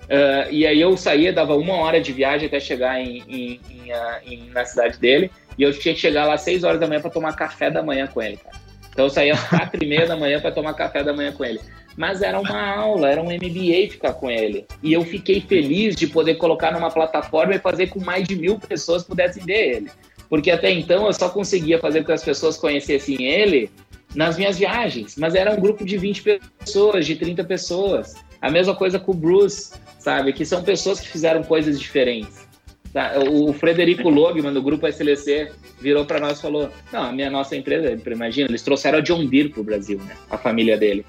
[0.03, 3.91] Uh, e aí eu saía, dava uma hora de viagem até chegar em, em, em,
[3.91, 6.87] uh, em, na cidade dele, e eu tinha que chegar lá às seis horas da
[6.87, 8.55] manhã para tomar café da manhã com ele, cara.
[8.91, 11.45] Então eu saía às quatro e meia da manhã para tomar café da manhã com
[11.45, 11.59] ele
[11.95, 14.65] mas era uma aula, era um MBA ficar com ele.
[14.81, 18.59] E eu fiquei feliz de poder colocar numa plataforma e fazer com mais de mil
[18.59, 19.91] pessoas pudessem ver ele.
[20.29, 23.69] Porque até então eu só conseguia fazer com que as pessoas conhecessem ele
[24.15, 28.15] nas minhas viagens, mas era um grupo de 20 pessoas, de 30 pessoas.
[28.41, 30.33] A mesma coisa com o Bruce, sabe?
[30.33, 32.47] Que são pessoas que fizeram coisas diferentes.
[32.91, 33.13] Tá?
[33.27, 37.55] O Frederico Logman, do grupo SLC, virou para nós e falou: Não, a minha nossa
[37.55, 40.15] empresa, imagina, eles trouxeram a John Deere para o Brasil, né?
[40.29, 41.03] A família dele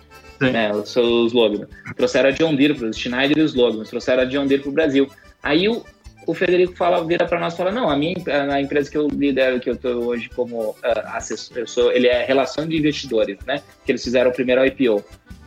[0.51, 1.67] né, os seus Logan.
[1.97, 4.75] Trouxeram a John Deere para Schneider e os Logan, trouxeram a John Deere para o
[4.75, 5.11] Brasil.
[5.43, 5.85] Aí o,
[6.27, 8.17] o Frederico fala, vira para nós e fala, não, a minha
[8.51, 10.77] a empresa que eu lidero, que eu estou hoje como uh,
[11.13, 13.63] assessor, eu sou, ele é relação de investidores, né?
[13.85, 15.05] Que eles fizeram o primeiro IPO.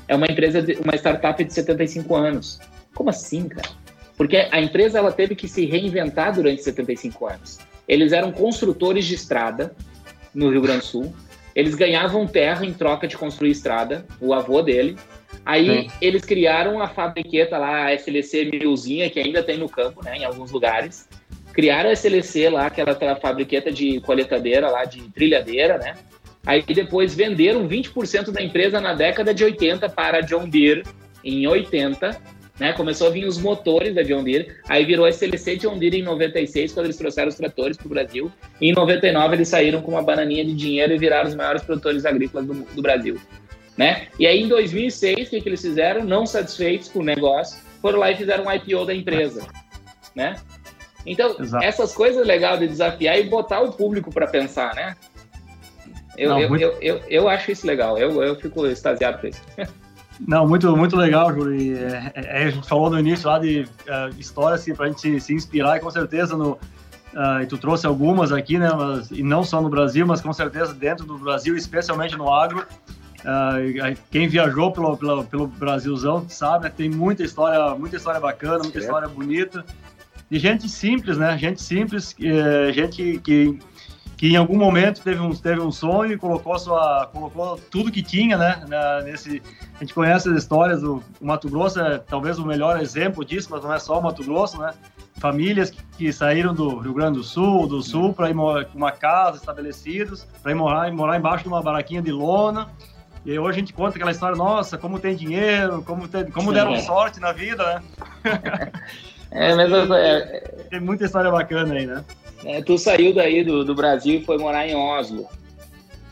[0.08, 2.60] É uma empresa, de, uma startup de 75 anos.
[2.94, 3.70] Como assim, cara?
[4.16, 7.60] Porque a empresa ela teve que se reinventar durante 75 anos.
[7.88, 9.76] Eles eram construtores de estrada
[10.34, 11.16] no Rio Grande do Sul
[11.58, 14.96] eles ganhavam terra em troca de construir estrada, o avô dele.
[15.44, 15.92] Aí Sim.
[16.00, 20.24] eles criaram a fabriqueta lá, a SLC Milzinha, que ainda tem no campo, né, em
[20.24, 21.10] alguns lugares.
[21.54, 25.96] Criaram a SLC lá, aquela, aquela fabriqueta de coletadeira lá, de trilhadeira, né?
[26.46, 30.84] Aí depois venderam 20% da empresa na década de 80 para a John Deere
[31.24, 32.22] em 80
[32.60, 32.74] né?
[32.74, 36.04] Começou a vir os motores da John Deere, aí virou a SLC John Deere em
[36.04, 38.32] 96, quando eles trouxeram os tratores para o Brasil.
[38.60, 42.06] E em 99 eles saíram com uma bananinha de dinheiro e viraram os maiores produtores
[42.06, 43.20] agrícolas do, do Brasil.
[43.78, 44.08] Né?
[44.20, 46.04] E aí em 2006, o que, que eles fizeram?
[46.04, 49.46] Não satisfeitos com o negócio, foram lá e fizeram um IPO da empresa.
[50.16, 50.36] Né?
[51.06, 51.64] Então, Exato.
[51.64, 54.96] essas coisas legais de desafiar e botar o público para pensar, né?
[56.18, 56.62] Eu, Não, eu, muito...
[56.62, 59.42] eu, eu, eu, acho isso legal, eu, eu fico extasiado com isso.
[60.26, 61.78] Não, muito, muito legal, Júlio.
[61.78, 65.02] É, é, a gente falou no início lá de uh, histórias assim, para a gente
[65.02, 68.70] se, se, inspirar e com certeza no, uh, e tu trouxe algumas aqui, né?
[68.74, 72.66] Mas, e não só no Brasil, mas com certeza dentro do Brasil, especialmente no agro.
[73.20, 78.60] Uh, quem viajou pelo, pelo, pelo Brasilzão sabe, né, tem muita história, muita história bacana,
[78.60, 79.66] muita história bonita.
[80.30, 81.38] De gente simples, né?
[81.38, 83.58] Gente simples, eh, gente que
[84.18, 88.02] que em algum momento teve um, teve um sonho e colocou sua colocou tudo que
[88.02, 89.42] tinha né na, nesse
[89.76, 93.64] a gente conhece as histórias do Mato Grosso é talvez o melhor exemplo disso mas
[93.64, 94.74] não é só o Mato Grosso né.
[95.20, 98.92] Famílias que, que saíram do Rio Grande do Sul do Sul para ir com uma
[98.92, 102.70] casa estabelecidos para ir morar morar embaixo de uma baraquinha de lona.
[103.26, 106.74] E hoje a gente conta aquela história nossa como tem dinheiro como tem, como deram
[106.74, 106.82] é.
[106.82, 107.84] sorte na vida né?
[109.30, 110.40] É, mas é,
[110.70, 112.02] tem muita história bacana aí né
[112.46, 115.28] é, tu saiu daí do, do Brasil e foi morar em Oslo.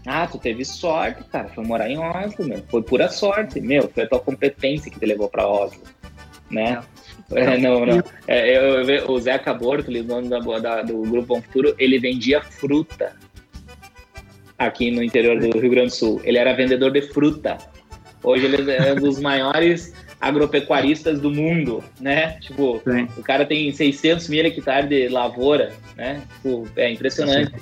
[0.06, 1.50] Ah, tu teve sorte, cara.
[1.50, 2.64] Foi morar em Oslo, meu.
[2.70, 3.90] Foi pura sorte, meu.
[3.90, 5.82] Foi a tua competência que te levou para Oslo,
[6.50, 6.82] né?
[7.32, 8.04] É, não, não.
[8.28, 12.40] É, eu, eu, o Zeca Bortoli, dono da, da, do Grupo Bom Futuro, ele vendia
[12.42, 13.16] fruta
[14.58, 16.22] aqui no interior do Rio Grande do Sul.
[16.24, 17.58] Ele era vendedor de fruta.
[18.24, 22.40] Hoje ele é um dos maiores agropecuaristas do mundo, né?
[22.40, 23.08] Tipo, Sim.
[23.18, 26.22] o cara tem 600 mil hectares de lavoura, né?
[26.36, 27.54] Tipo, é impressionante.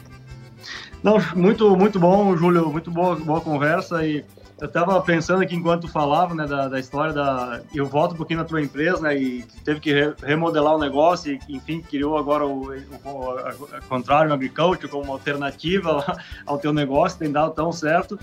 [1.03, 4.23] Não, muito, muito bom, Júlio, muito boa, boa conversa e
[4.63, 7.61] eu estava pensando aqui enquanto falava, né, da, da, história da...
[7.75, 11.33] Eu volto um pouquinho na tua empresa, né, e teve que re, remodelar o negócio
[11.33, 16.71] e, enfim, criou agora o, o, o, o contrário, o agriculture como alternativa ao teu
[16.71, 18.17] negócio, tem dado tão certo.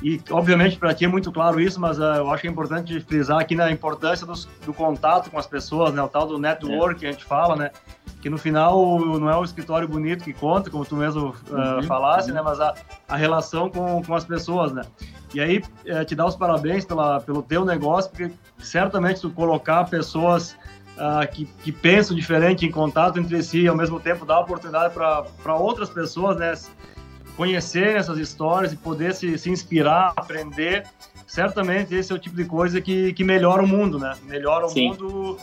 [0.00, 3.00] E, obviamente, para ti é muito claro isso, mas uh, eu acho que é importante
[3.00, 4.32] frisar aqui na importância do,
[4.64, 6.00] do, contato com as pessoas, né?
[6.00, 6.98] O tal do network é.
[7.00, 7.70] que a gente fala, né?
[8.20, 11.82] Que no final não é o escritório bonito que conta, como tu mesmo uh, uhum,
[11.82, 12.36] falasse, uhum.
[12.36, 12.42] né?
[12.42, 12.74] Mas a,
[13.08, 14.82] a relação com, com as pessoas, né?
[15.34, 19.84] E aí, uh, te dar os parabéns pela, pelo teu negócio, porque certamente tu colocar
[19.84, 20.56] pessoas
[20.98, 24.92] Uh, que, que, pensam diferente em contato entre si e ao mesmo tempo dar oportunidade
[24.92, 26.52] para outras pessoas né,
[27.38, 30.84] conhecer essas histórias e poder se, se inspirar, aprender,
[31.24, 34.12] certamente esse é o tipo de coisa que, que melhora o mundo, né?
[34.24, 34.88] Melhora o Sim.
[34.88, 35.38] mundo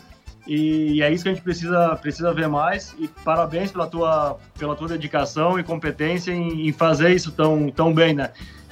[0.45, 2.93] e é isso que a gente precisa, precisa ver mais.
[2.99, 7.93] E parabéns pela tua, pela tua dedicação e competência em, em fazer isso tão, tão
[7.93, 8.31] bem, né?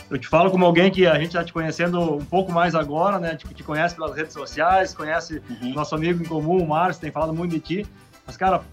[0.09, 3.19] Eu te falo como alguém que a gente está te conhecendo um pouco mais agora,
[3.19, 3.37] né?
[3.37, 5.73] Te, te conhece pelas redes sociais, conhece uhum.
[5.73, 7.87] nosso amigo em comum, o Márcio, tem falado muito de ti.
[8.27, 8.63] Mas, cara,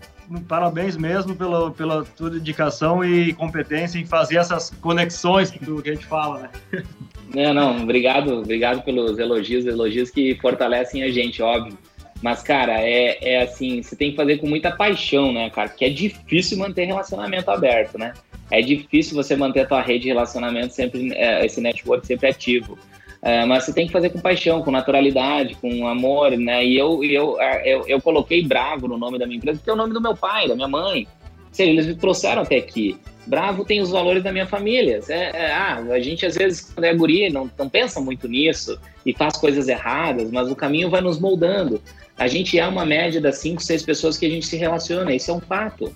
[0.46, 5.90] parabéns mesmo pela, pela tua dedicação e competência em fazer essas conexões que, tu, que
[5.90, 6.82] a gente fala, né?
[7.32, 11.78] Não, não, obrigado, obrigado pelos elogios, elogios que fortalecem a gente, óbvio.
[12.20, 15.68] Mas, cara, é, é assim, você tem que fazer com muita paixão, né, cara?
[15.68, 18.14] Porque é difícil manter relacionamento aberto, né?
[18.50, 22.76] É difícil você manter a tua rede de relacionamento sempre, é, esse network sempre ativo.
[23.22, 26.64] É, mas você tem que fazer com paixão, com naturalidade, com amor, né?
[26.64, 29.76] E eu, eu, eu, eu coloquei Bravo no nome da minha empresa, porque é o
[29.76, 31.06] nome do meu pai, da minha mãe.
[31.58, 32.96] Eles me trouxeram até aqui.
[33.26, 35.00] Bravo tem os valores da minha família.
[35.08, 38.78] É, é, ah, a gente, às vezes, quando é guri, não, não pensa muito nisso
[39.04, 41.80] e faz coisas erradas, mas o caminho vai nos moldando.
[42.16, 45.30] A gente é uma média das cinco, seis pessoas que a gente se relaciona, isso
[45.30, 45.92] é um fato,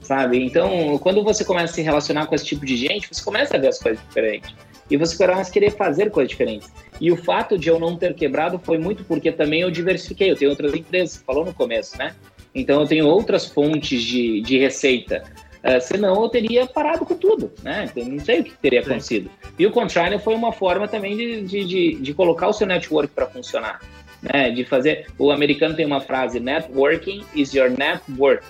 [0.00, 0.42] sabe?
[0.44, 3.60] Então, quando você começa a se relacionar com esse tipo de gente, você começa a
[3.60, 4.54] ver as coisas diferentes.
[4.90, 6.70] E você começa a querer fazer coisas diferentes.
[7.00, 10.30] E o fato de eu não ter quebrado foi muito porque também eu diversifiquei.
[10.30, 12.14] Eu tenho outras empresas, falou no começo, né?
[12.54, 15.24] Então, eu tenho outras fontes de, de receita.
[15.62, 17.90] Uh, senão eu teria parado com tudo, né?
[17.96, 18.90] Eu não sei o que teria Sim.
[18.90, 19.30] acontecido.
[19.58, 23.12] E o Contrainer foi uma forma também de, de, de, de colocar o seu network
[23.12, 23.80] para funcionar
[24.22, 24.50] né?
[24.50, 25.06] De fazer.
[25.18, 28.44] O americano tem uma frase: networking is your net worth.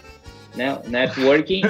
[0.55, 0.79] Né?
[0.87, 1.63] Networking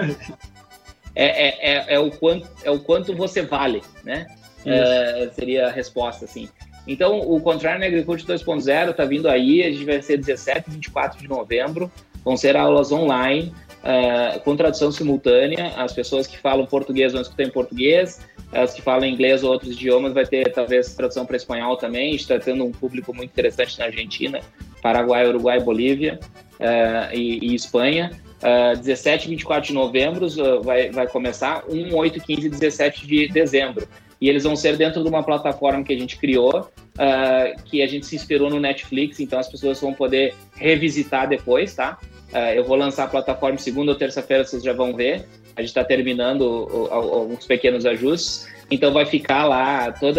[1.15, 4.27] é, é, é, é, o quanto, é o quanto você vale, né?
[4.67, 6.49] É, seria a resposta, assim.
[6.87, 10.73] Então, o Contrário na Agriculture 2.0 está vindo aí, a gente vai ser 17 e
[10.75, 11.91] 24 de novembro,
[12.25, 13.53] vão ser aulas online,
[13.83, 18.21] uh, com tradução simultânea, as pessoas que falam português vão escutar em português,
[18.53, 22.15] as que falam inglês ou outros idiomas vai ter talvez tradução para espanhol também.
[22.15, 24.41] Está tendo um público muito interessante na Argentina,
[24.81, 26.19] Paraguai, Uruguai, Bolívia
[26.61, 28.11] uh, e, e, Espanha.
[28.37, 33.07] Uh, 17 e 24 de novembro uh, vai, vai começar, 1, 8, 15 e 17
[33.07, 33.89] de dezembro.
[34.21, 37.87] E eles vão ser dentro de uma plataforma que a gente criou, uh, que a
[37.87, 41.99] gente se inspirou no Netflix, então as pessoas vão poder revisitar depois, tá?
[42.33, 45.27] Uh, eu vou lançar a plataforma segunda ou terça-feira, vocês já vão ver.
[45.55, 48.47] A gente está terminando alguns pequenos ajustes.
[48.71, 50.19] Então vai ficar lá todo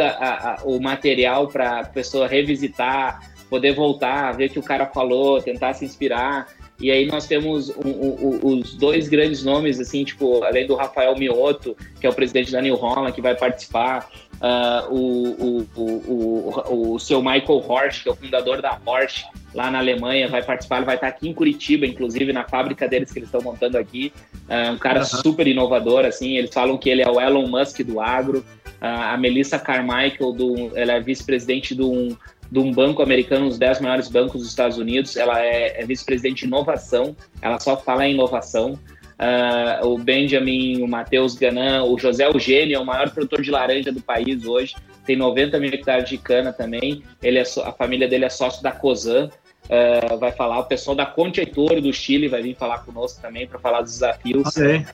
[0.63, 3.19] o material para a pessoa revisitar,
[3.49, 6.47] poder voltar, ver o que o cara falou, tentar se inspirar.
[6.79, 11.17] E aí nós temos um, um, os dois grandes nomes, assim, tipo, além do Rafael
[11.17, 16.93] Mioto, que é o presidente da New Holland, que vai participar, uh, o, o, o,
[16.93, 19.23] o, seu Michael Horsch, que é o fundador da Horsch,
[19.55, 23.11] lá na Alemanha, vai participar, ele vai estar aqui em Curitiba, inclusive na fábrica deles
[23.11, 24.13] que eles estão montando aqui.
[24.47, 25.05] Uh, um cara uhum.
[25.05, 28.45] super inovador, assim, eles falam que ele é o Elon Musk do agro.
[28.79, 32.15] Uh, a Melissa Carmichael, do, ela é vice-presidente de um,
[32.51, 35.15] de um banco americano, um dos 10 maiores bancos dos Estados Unidos.
[35.17, 38.79] Ela é, é vice-presidente de inovação, ela só fala em inovação.
[39.17, 43.91] Uh, o Benjamin, o Matheus Ganan, o José Eugênio é o maior produtor de laranja
[43.91, 44.75] do país hoje,
[45.07, 47.01] tem 90 mil hectares de cana também.
[47.23, 49.29] Ele é a família dele é sócio da Cosan.
[49.65, 53.47] Uh, vai falar, o pessoal da Conte Heitor do Chile vai vir falar conosco também
[53.47, 54.55] para falar dos desafios.
[54.55, 54.85] Okay.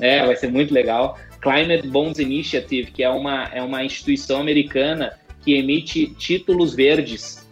[0.00, 1.18] É, vai ser muito legal.
[1.40, 7.46] Climate Bonds Initiative, que é uma, é uma instituição americana que emite títulos verdes.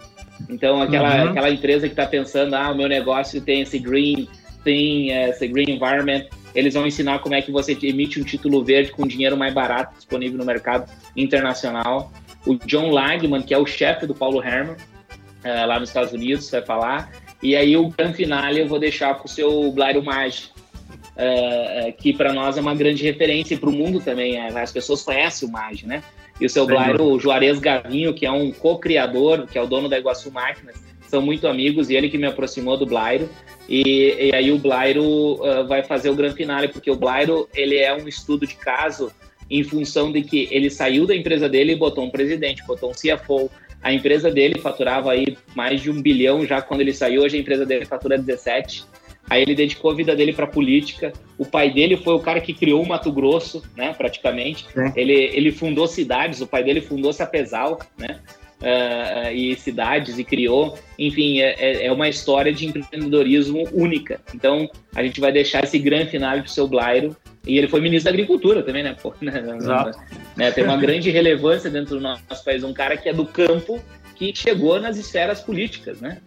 [0.48, 1.30] Então, aquela, uhum.
[1.30, 4.28] aquela empresa que está pensando, ah, o meu negócio tem esse green,
[4.62, 8.92] tem esse green environment, eles vão ensinar como é que você emite um título verde
[8.92, 12.12] com dinheiro mais barato disponível no mercado internacional.
[12.46, 16.50] O John Lagman, que é o chefe do Paulo Herman, uh, lá nos Estados Unidos,
[16.50, 17.12] vai falar.
[17.42, 20.50] E aí o grande finale eu vou deixar para o seu Blário Maggi,
[21.14, 24.38] uh, que para nós é uma grande referência e para o mundo também.
[24.38, 26.02] as pessoas conhecem o Maggi, né?
[26.40, 29.88] E o seu Blário, o Juarez Gavinho, que é um co-criador, que é o dono
[29.88, 30.76] da Iguaçu Máquinas,
[31.08, 33.28] são muito amigos e ele que me aproximou do Blairo.
[33.68, 37.76] E, e aí o Blairo uh, vai fazer o grande finale, porque o Blairo ele
[37.76, 39.10] é um estudo de caso
[39.50, 42.92] em função de que ele saiu da empresa dele e botou um presidente, botou um
[42.92, 43.50] CFO.
[43.82, 47.40] A empresa dele faturava aí mais de um bilhão já quando ele saiu, hoje a
[47.40, 48.84] empresa dele fatura 17.
[49.30, 51.12] Aí ele dedicou a vida dele para política.
[51.36, 54.66] O pai dele foi o cara que criou o Mato Grosso, né, praticamente.
[54.96, 58.20] Ele, ele fundou cidades, o pai dele fundou Sapezal, né?
[58.60, 60.76] Uh, e cidades e criou.
[60.98, 64.20] Enfim, é, é, é uma história de empreendedorismo única.
[64.34, 67.16] Então, a gente vai deixar esse grande final para o seu Blairo.
[67.46, 68.96] E ele foi ministro da Agricultura também, né?
[69.00, 69.32] Pô, né?
[70.36, 70.50] né?
[70.50, 72.64] Tem uma grande relevância dentro do nosso país.
[72.64, 73.80] Um cara que é do campo,
[74.16, 76.18] que chegou nas esferas políticas, né?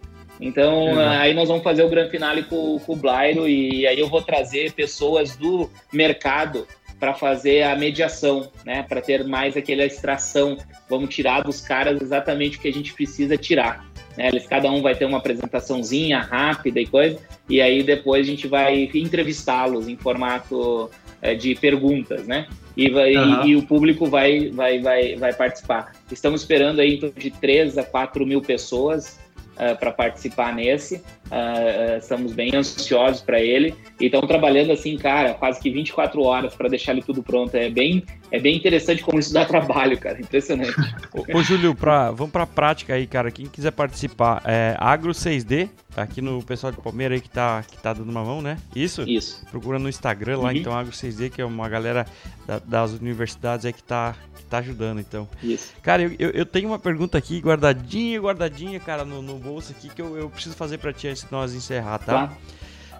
[0.42, 0.98] Então, uhum.
[0.98, 4.20] aí nós vamos fazer o grande finale com, com o Blairo e aí eu vou
[4.20, 6.66] trazer pessoas do mercado
[6.98, 8.82] para fazer a mediação, né?
[8.82, 10.56] Para ter mais aquela extração.
[10.88, 13.86] Vamos tirar dos caras exatamente o que a gente precisa tirar.
[14.16, 14.28] Né?
[14.28, 17.18] Eles, cada um vai ter uma apresentaçãozinha rápida e coisa,
[17.48, 20.90] e aí depois a gente vai entrevistá-los em formato
[21.20, 22.46] é, de perguntas, né?
[22.76, 23.46] E, vai, uhum.
[23.46, 25.92] e, e, o público vai, vai, vai, vai participar.
[26.10, 29.18] Estamos esperando aí em torno de 3 a 4 mil pessoas
[29.56, 31.02] uh, para participar nesse.
[31.32, 36.54] Uh, estamos bem ansiosos para ele e estamos trabalhando assim, cara, quase que 24 horas
[36.54, 37.54] para deixar ele tudo pronto.
[37.54, 40.20] É bem, é bem interessante como isso dá trabalho, cara.
[40.20, 40.74] Impressionante.
[41.14, 43.30] ô, ô Júlio, pra, vamos para a prática aí, cara.
[43.30, 47.64] Quem quiser participar, é Agro 6D, tá aqui no pessoal de Palmeiras aí que tá,
[47.66, 48.58] que tá dando uma mão, né?
[48.76, 49.02] Isso?
[49.08, 49.42] Isso.
[49.50, 50.56] Procura no Instagram lá, uhum.
[50.56, 52.06] então, Agro 6D, que é uma galera
[52.46, 55.26] da, das universidades aí que tá, que tá ajudando, então.
[55.42, 55.72] Isso.
[55.80, 59.88] Cara, eu, eu, eu tenho uma pergunta aqui, guardadinha, guardadinha, cara, no, no bolso aqui,
[59.88, 62.28] que eu, eu preciso fazer para ti antes de nós encerrar, tá?
[62.28, 62.36] tá.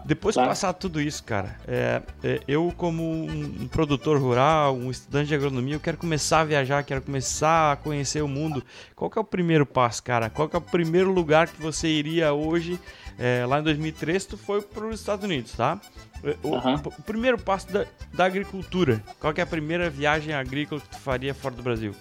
[0.04, 4.90] Depois de passar tudo isso, cara, é, é, eu como um, um, produtor rural, um
[4.90, 8.64] estudante de agronomia, eu quero começar a viajar, quero começar a conhecer o mundo.
[8.96, 10.28] Qual que é o primeiro passo, cara?
[10.28, 12.80] Qual que é o primeiro lugar que você iria hoje?
[13.18, 15.80] É, lá em 2003, tu foi para os Estados Unidos, tá?
[16.42, 16.74] O, uhum.
[16.74, 19.02] o primeiro passo da, da agricultura.
[19.20, 21.94] Qual que é a primeira viagem agrícola que tu faria fora do Brasil?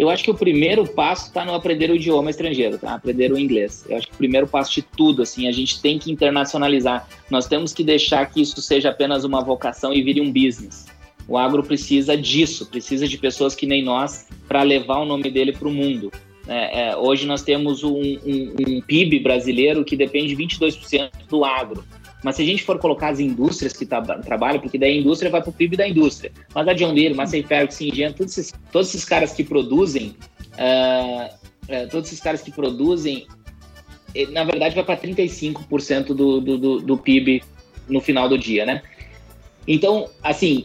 [0.00, 2.94] Eu acho que o primeiro passo está no aprender o idioma estrangeiro, tá?
[2.94, 3.84] Aprender o inglês.
[3.86, 7.06] Eu acho que o primeiro passo de tudo, assim, a gente tem que internacionalizar.
[7.30, 10.86] Nós temos que deixar que isso seja apenas uma vocação e vire um business.
[11.28, 15.52] O agro precisa disso, precisa de pessoas que nem nós para levar o nome dele
[15.52, 16.10] para o mundo.
[16.48, 21.84] É, é, hoje nós temos um, um, um PIB brasileiro que depende 22% do agro.
[22.22, 25.30] Mas se a gente for colocar as indústrias que tá, trabalham, porque daí a indústria
[25.30, 26.32] vai para o PIB da indústria.
[26.54, 30.14] Mas a John Deere, Massey Ferguson, Syngenta, todos esses, todos esses caras que produzem,
[30.52, 33.26] uh, uh, todos esses caras que produzem,
[34.14, 37.42] eh, na verdade vai para 35% do, do, do, do PIB
[37.88, 38.82] no final do dia, né?
[39.66, 40.64] Então, assim,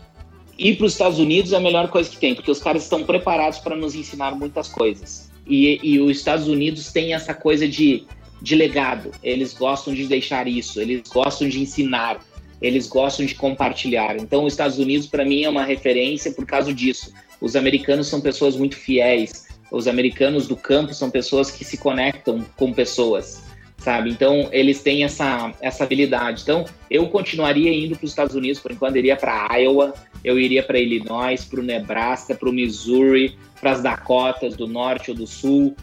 [0.57, 3.03] ir para os Estados Unidos é a melhor coisa que tem, porque os caras estão
[3.03, 5.31] preparados para nos ensinar muitas coisas.
[5.47, 8.03] E, e os Estados Unidos têm essa coisa de
[8.41, 9.11] de legado.
[9.23, 12.19] Eles gostam de deixar isso, eles gostam de ensinar,
[12.61, 14.17] eles gostam de compartilhar.
[14.17, 17.13] Então, os Estados Unidos, para mim, é uma referência por causa disso.
[17.41, 22.45] Os americanos são pessoas muito fiéis, os americanos do campo são pessoas que se conectam
[22.55, 23.43] com pessoas,
[23.77, 24.09] sabe?
[24.09, 26.43] Então, eles têm essa, essa habilidade.
[26.43, 30.63] Então, eu continuaria indo para os Estados Unidos, por enquanto, iria para Iowa, eu iria
[30.63, 35.27] para Illinois, para o Nebraska, para o Missouri, para as Dakotas do Norte ou do
[35.27, 35.75] Sul,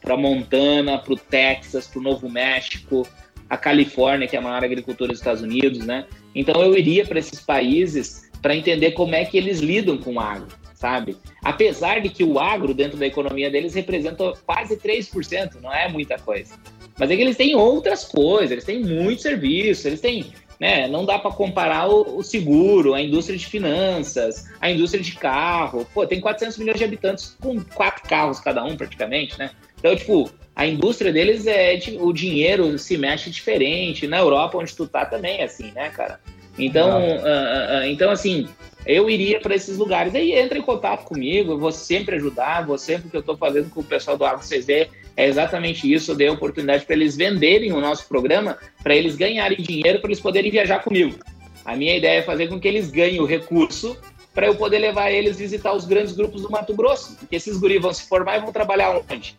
[0.00, 3.06] para Montana, para o Texas, para o Novo México,
[3.48, 6.06] a Califórnia, que é a maior agricultura dos Estados Unidos, né?
[6.34, 10.20] Então eu iria para esses países para entender como é que eles lidam com o
[10.20, 11.16] agro, sabe?
[11.42, 16.18] Apesar de que o agro, dentro da economia deles, representa quase 3%, não é muita
[16.18, 16.54] coisa.
[16.98, 20.26] Mas é que eles têm outras coisas, eles têm muito serviço, eles têm
[20.58, 20.86] né?
[20.88, 25.86] Não dá para comparar o, o, seguro, a indústria de finanças, a indústria de carro.
[25.92, 29.50] Pô, tem 400 milhões de habitantes com quatro carros cada um, praticamente, né?
[29.78, 34.06] Então, tipo, a indústria deles é o dinheiro se mexe diferente.
[34.06, 36.20] Na Europa, onde tu tá, também é assim, né, cara?
[36.58, 38.48] Então, uh, uh, uh, então assim,
[38.86, 40.14] eu iria para esses lugares.
[40.14, 43.70] Aí entra em contato comigo, eu vou sempre ajudar, vou sempre que eu estou fazendo
[43.70, 46.10] com o pessoal do Agro 6D é exatamente isso.
[46.10, 50.08] Eu dei a oportunidade para eles venderem o nosso programa, para eles ganharem dinheiro, para
[50.08, 51.18] eles poderem viajar comigo.
[51.64, 53.96] A minha ideia é fazer com que eles ganhem o recurso
[54.34, 57.80] para eu poder levar eles visitar os grandes grupos do Mato Grosso, porque esses guris
[57.80, 59.38] vão se formar e vão trabalhar onde?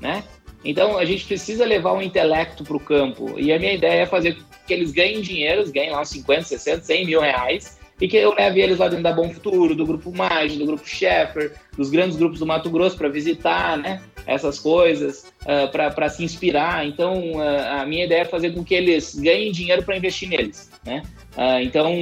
[0.00, 0.22] Né?
[0.64, 3.34] Então a gente precisa levar um intelecto para o campo.
[3.36, 7.06] E a minha ideia é fazer que eles ganhem dinheiro, ganhem lá 50, 60, 100
[7.06, 10.54] mil reais, e que eu leve eles lá dentro da Bom Futuro, do Grupo Mais,
[10.58, 14.02] do Grupo Sheffer, dos grandes grupos do Mato Grosso para visitar, né?
[14.26, 16.86] Essas coisas, uh, ah, para se inspirar.
[16.86, 20.70] Então, uh, a minha ideia é fazer com que eles ganhem dinheiro para investir neles,
[20.84, 21.02] né?
[21.34, 21.94] Uh, então,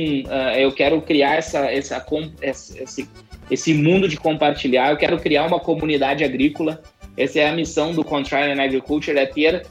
[0.58, 2.04] eu quero criar essa, essa,
[2.42, 3.08] esse,
[3.48, 6.82] esse mundo de compartilhar, eu quero criar uma comunidade agrícola.
[7.16, 9.64] Essa é a missão do Contrarian Agriculture, é ter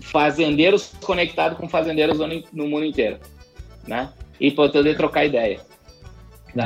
[0.00, 2.20] fazendeiros conectados com fazendeiros
[2.52, 3.18] no mundo inteiro,
[3.84, 4.10] né?
[4.42, 5.60] E poder trocar ideia.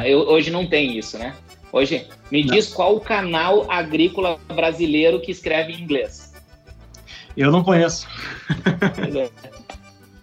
[0.06, 1.36] Eu, hoje não tem isso, né?
[1.70, 2.54] Hoje, me não.
[2.54, 6.32] diz qual o canal agrícola brasileiro que escreve em inglês.
[7.36, 8.08] Eu não conheço.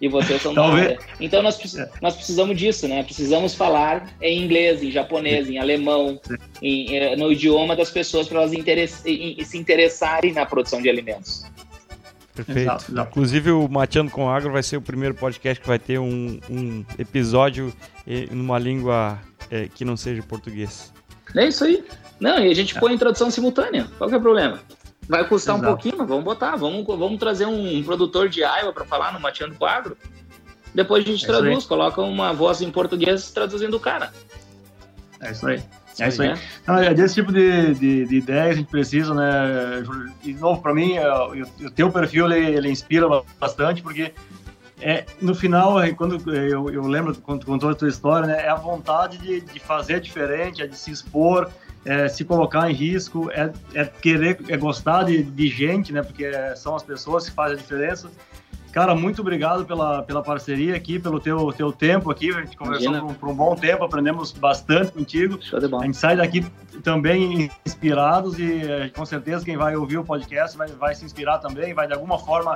[0.01, 0.99] E vocês são Talvez...
[1.17, 1.89] Então nós, é.
[2.01, 3.03] nós precisamos disso, né?
[3.03, 6.19] Precisamos falar em inglês, em japonês, em alemão,
[6.61, 8.51] em, eh, no idioma das pessoas para elas
[8.91, 11.45] se interessarem na produção de alimentos.
[12.33, 12.59] Perfeito.
[12.59, 13.09] Exato, exato.
[13.11, 16.83] Inclusive, o Mateando com Agro vai ser o primeiro podcast que vai ter um, um
[16.97, 17.73] episódio
[18.07, 19.19] em uma língua
[19.51, 20.91] é, que não seja português.
[21.35, 21.83] É isso aí.
[22.19, 22.79] Não, e a gente é.
[22.79, 23.87] põe em tradução simultânea.
[23.97, 24.59] Qual que é o problema?
[25.07, 25.69] Vai custar exato.
[25.69, 26.55] um pouquinho, vamos botar.
[26.55, 29.97] Vamos, vamos trazer um, um produtor de Iowa para falar no Mateando com Agro.
[30.73, 34.11] depois a gente é traduz, coloca uma voz em português traduzindo o cara.
[35.19, 35.61] É isso aí.
[35.99, 36.35] É isso aí.
[36.65, 39.83] Não, é desse tipo de, de, de, ideia a gente precisa, né?
[40.23, 43.07] E, de novo, para mim, é, o teu perfil ele, ele inspira
[43.39, 44.11] bastante, porque
[44.81, 48.49] é, no final, é, quando eu, eu lembro quando contou a tua história, né, é
[48.49, 51.49] a vontade de, de fazer diferente, é de se expor,
[51.85, 56.29] é, se colocar em risco, é, é querer, é gostar de, de, gente, né, porque
[56.55, 58.11] são as pessoas que fazem a diferença.
[58.73, 62.31] Cara, muito obrigado pela, pela parceria aqui, pelo teu, teu tempo aqui.
[62.31, 65.39] A gente conversou por, por, um bom tempo, aprendemos bastante contigo.
[65.79, 66.43] A gente sai daqui
[66.83, 71.37] também inspirados e é, com certeza quem vai ouvir o podcast vai, vai se inspirar
[71.37, 72.55] também, vai de alguma forma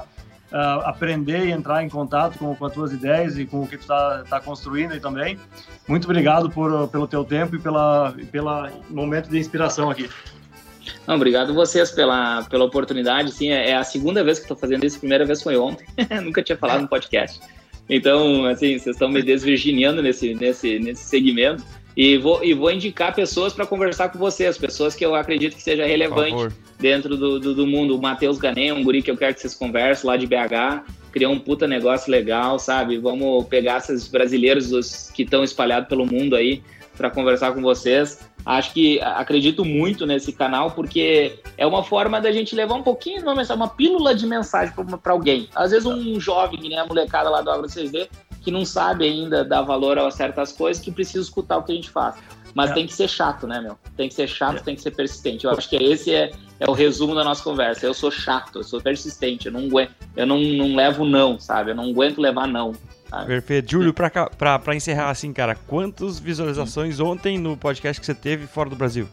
[0.52, 3.78] uh, aprender e entrar em contato com, com as tuas ideias e com o que
[3.78, 5.38] tu está tá construindo aí também.
[5.88, 10.10] Muito obrigado por, pelo teu tempo e pela, pela momento de inspiração aqui.
[11.08, 13.32] Não, obrigado vocês pela, pela oportunidade.
[13.32, 14.98] Sim, é, é a segunda vez que estou fazendo isso.
[14.98, 15.88] A primeira vez foi ontem.
[16.22, 17.40] Nunca tinha falado no podcast.
[17.90, 21.64] Então, assim, vocês estão me desvirginiando nesse, nesse, nesse segmento.
[21.96, 25.64] E vou, e vou indicar pessoas para conversar com vocês, pessoas que eu acredito que
[25.64, 27.96] seja relevante dentro do, do, do, mundo.
[27.96, 31.34] O Matheus Ganem, um guri que eu quero que vocês conversem lá de BH, criou
[31.34, 33.00] um puta negócio legal, sabe?
[33.00, 36.62] Vamos pegar esses brasileiros os, que estão espalhados pelo mundo aí
[36.96, 38.20] para conversar com vocês.
[38.48, 43.22] Acho que acredito muito nesse canal porque é uma forma da gente levar um pouquinho,
[43.22, 44.74] uma, uma pílula de mensagem
[45.04, 45.50] para alguém.
[45.54, 48.08] Às vezes um jovem, né, a molecada lá do Agro 6D,
[48.42, 51.76] que não sabe ainda dar valor a certas coisas, que precisa escutar o que a
[51.76, 52.16] gente faz.
[52.56, 52.74] Mas é.
[52.76, 53.78] tem que ser chato, né, meu?
[53.98, 54.60] Tem que ser chato, é.
[54.62, 55.44] tem que ser persistente.
[55.44, 57.86] Eu acho que esse é, é o resumo da nossa conversa.
[57.86, 61.72] Eu sou chato, eu sou persistente, eu não, aguento, eu não, não levo não, sabe?
[61.72, 62.72] Eu não aguento levar não.
[63.10, 63.28] Sabe?
[63.28, 63.72] Perfeito.
[63.72, 68.48] Júlio, pra, pra, pra encerrar assim, cara, quantas visualizações ontem no podcast que você teve
[68.48, 69.08] fora do Brasil?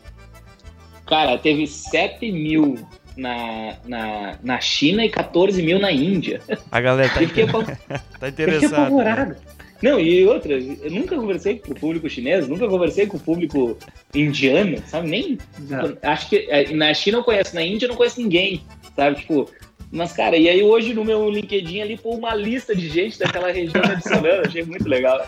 [1.07, 2.79] Cara, teve 7 mil
[3.17, 6.41] na, na, na China e 14 mil na Índia.
[6.71, 7.47] A galera tá, fiquei,
[8.19, 8.91] tá interessada.
[8.91, 9.37] Né?
[9.83, 13.77] Não, e outra, eu nunca conversei com o público chinês, nunca conversei com o público
[14.15, 15.09] indiano, sabe?
[15.09, 15.39] Nem.
[15.69, 15.97] Não.
[16.03, 18.63] Acho que é, na China eu conheço, na Índia eu não conheço ninguém,
[18.97, 19.17] sabe?
[19.21, 19.51] Tipo,
[19.95, 23.53] mas, cara, e aí hoje no meu LinkedIn ali, pô, uma lista de gente daquela
[23.53, 25.25] região adicionando, achei muito legal.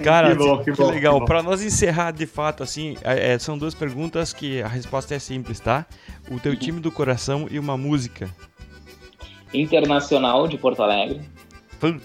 [0.00, 1.24] Cara, que, bom, que, que bom, legal.
[1.24, 5.18] Para nós encerrar de fato, assim, é, é, são duas perguntas que a resposta é
[5.18, 5.84] simples, tá?
[6.30, 8.30] O teu time do coração e uma música.
[9.52, 11.20] Internacional de Porto Alegre.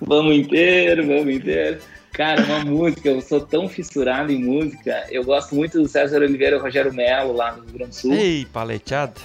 [0.00, 1.80] vamos inteiro, vamos inteiro.
[2.18, 5.06] Cara, uma música, eu sou tão fissurado em música.
[5.08, 8.12] Eu gosto muito do César Oliveira e Rogério Melo, lá no Rio Grande do Sul.
[8.12, 9.20] Ei, paleteado.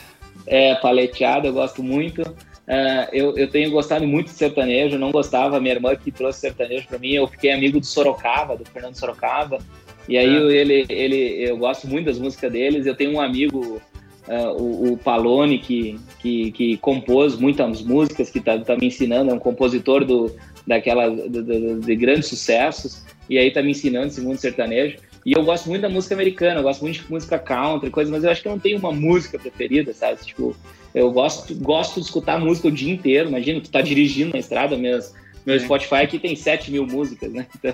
[0.45, 2.21] É, paleteado, eu gosto muito.
[2.21, 6.87] Uh, eu, eu tenho gostado muito de sertanejo, não gostava, minha irmã que trouxe sertanejo
[6.87, 9.57] para mim, eu fiquei amigo do Sorocaba, do Fernando Sorocaba,
[10.07, 10.55] e aí é.
[10.55, 13.81] ele, ele, eu gosto muito das músicas deles, eu tenho um amigo,
[14.27, 19.31] uh, o, o, Palone, que, que, que compôs muitas músicas, que tá, tá me ensinando,
[19.31, 20.33] é um compositor do,
[20.65, 24.97] daquela de, de, grandes sucessos, e aí tá me ensinando esse mundo sertanejo.
[25.25, 28.23] E eu gosto muito da música americana, eu gosto muito de música country, coisa, mas
[28.23, 30.19] eu acho que eu não tenho uma música preferida, sabe?
[30.23, 30.55] Tipo,
[30.93, 33.29] eu gosto, gosto de escutar música o dia inteiro.
[33.29, 35.15] Imagina, tu tá dirigindo na estrada, mesmo.
[35.45, 37.47] meu Spotify aqui tem 7 mil músicas, né?
[37.55, 37.73] Então,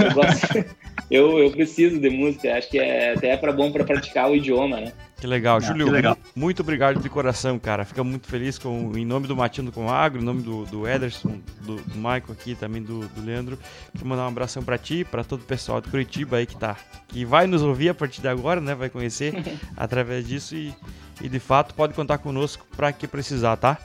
[0.00, 0.64] eu, gosto,
[1.10, 4.80] eu, eu preciso de música, acho que é até para bom para praticar o idioma,
[4.80, 4.92] né?
[5.20, 5.86] Que legal, ah, Júlio.
[5.86, 6.16] Que legal.
[6.34, 7.84] Muito obrigado de coração, cara.
[7.84, 11.40] Fica muito feliz com, em nome do Matino com Agro, em nome do, do Ederson,
[11.60, 13.58] do, do Michael aqui, também do, do Leandro.
[13.92, 16.76] Quero mandar um abração para ti, para todo o pessoal de Curitiba aí que tá,
[17.08, 18.76] que vai nos ouvir a partir de agora, né?
[18.76, 19.34] Vai conhecer
[19.76, 20.72] através disso e,
[21.20, 23.76] e de fato pode contar conosco para que precisar, tá?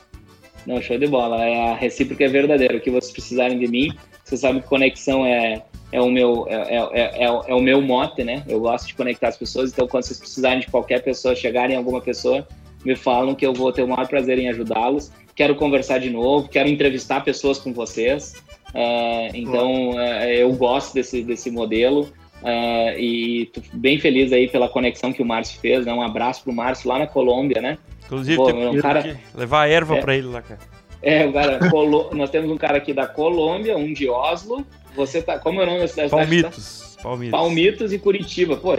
[0.67, 1.43] Não, show de bola.
[1.43, 2.77] É a recíproca é verdadeira.
[2.77, 5.63] O que vocês precisarem de mim, vocês sabem que conexão é
[5.93, 8.43] é o meu é, é, é, é, o meu mote, né?
[8.49, 11.77] Eu gosto de conectar as pessoas, então quando vocês precisarem de qualquer pessoa, chegarem em
[11.77, 12.47] alguma pessoa,
[12.83, 15.11] me falam que eu vou ter o maior prazer em ajudá-los.
[15.35, 18.33] Quero conversar de novo, quero entrevistar pessoas com vocês.
[18.69, 24.67] Uh, então uh, eu gosto desse, desse modelo uh, e tô bem feliz aí pela
[24.67, 25.85] conexão que o Márcio fez.
[25.85, 25.93] Né?
[25.93, 27.77] Um abraço pro Márcio lá na Colômbia, né?
[28.05, 29.15] Inclusive, Pô, tem um cara...
[29.35, 30.59] levar erva é, para ele lá, cara.
[31.03, 31.59] É, cara,
[32.13, 34.65] nós temos um cara aqui da Colômbia, um de Oslo,
[34.95, 35.39] você tá.
[35.39, 36.09] Como é o nome da cidade?
[36.09, 36.95] Palmitos.
[36.95, 37.03] Tá?
[37.03, 37.31] Palmitos.
[37.31, 38.57] Palmitos e Curitiba.
[38.57, 38.75] Pô,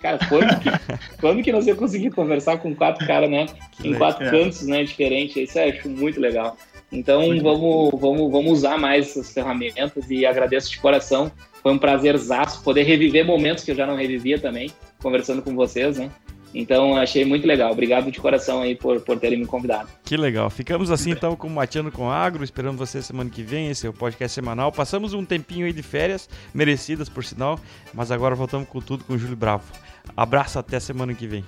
[0.00, 0.70] cara, quando que,
[1.20, 3.46] quando que nós ia conseguir conversar com quatro caras, né?
[3.84, 4.30] em quatro é.
[4.30, 4.84] cantos, né?
[4.84, 5.36] Diferentes.
[5.36, 6.56] Isso eu acho muito legal.
[6.90, 11.30] Então vamos, vamos, vamos usar mais essas ferramentas e agradeço de coração.
[11.62, 14.70] Foi um prazerzaço poder reviver momentos que eu já não revivia também,
[15.02, 16.10] conversando com vocês, né?
[16.54, 17.70] Então, achei muito legal.
[17.72, 19.88] Obrigado de coração aí por, por terem me convidado.
[20.04, 20.48] Que legal.
[20.50, 22.42] Ficamos assim então com o Mateando com Agro.
[22.42, 23.68] Esperamos você semana que vem.
[23.68, 24.72] Esse é o podcast semanal.
[24.72, 27.58] Passamos um tempinho aí de férias, merecidas por sinal,
[27.92, 29.64] mas agora voltamos com tudo com o Júlio Bravo.
[30.16, 31.44] Abraço até semana que vem.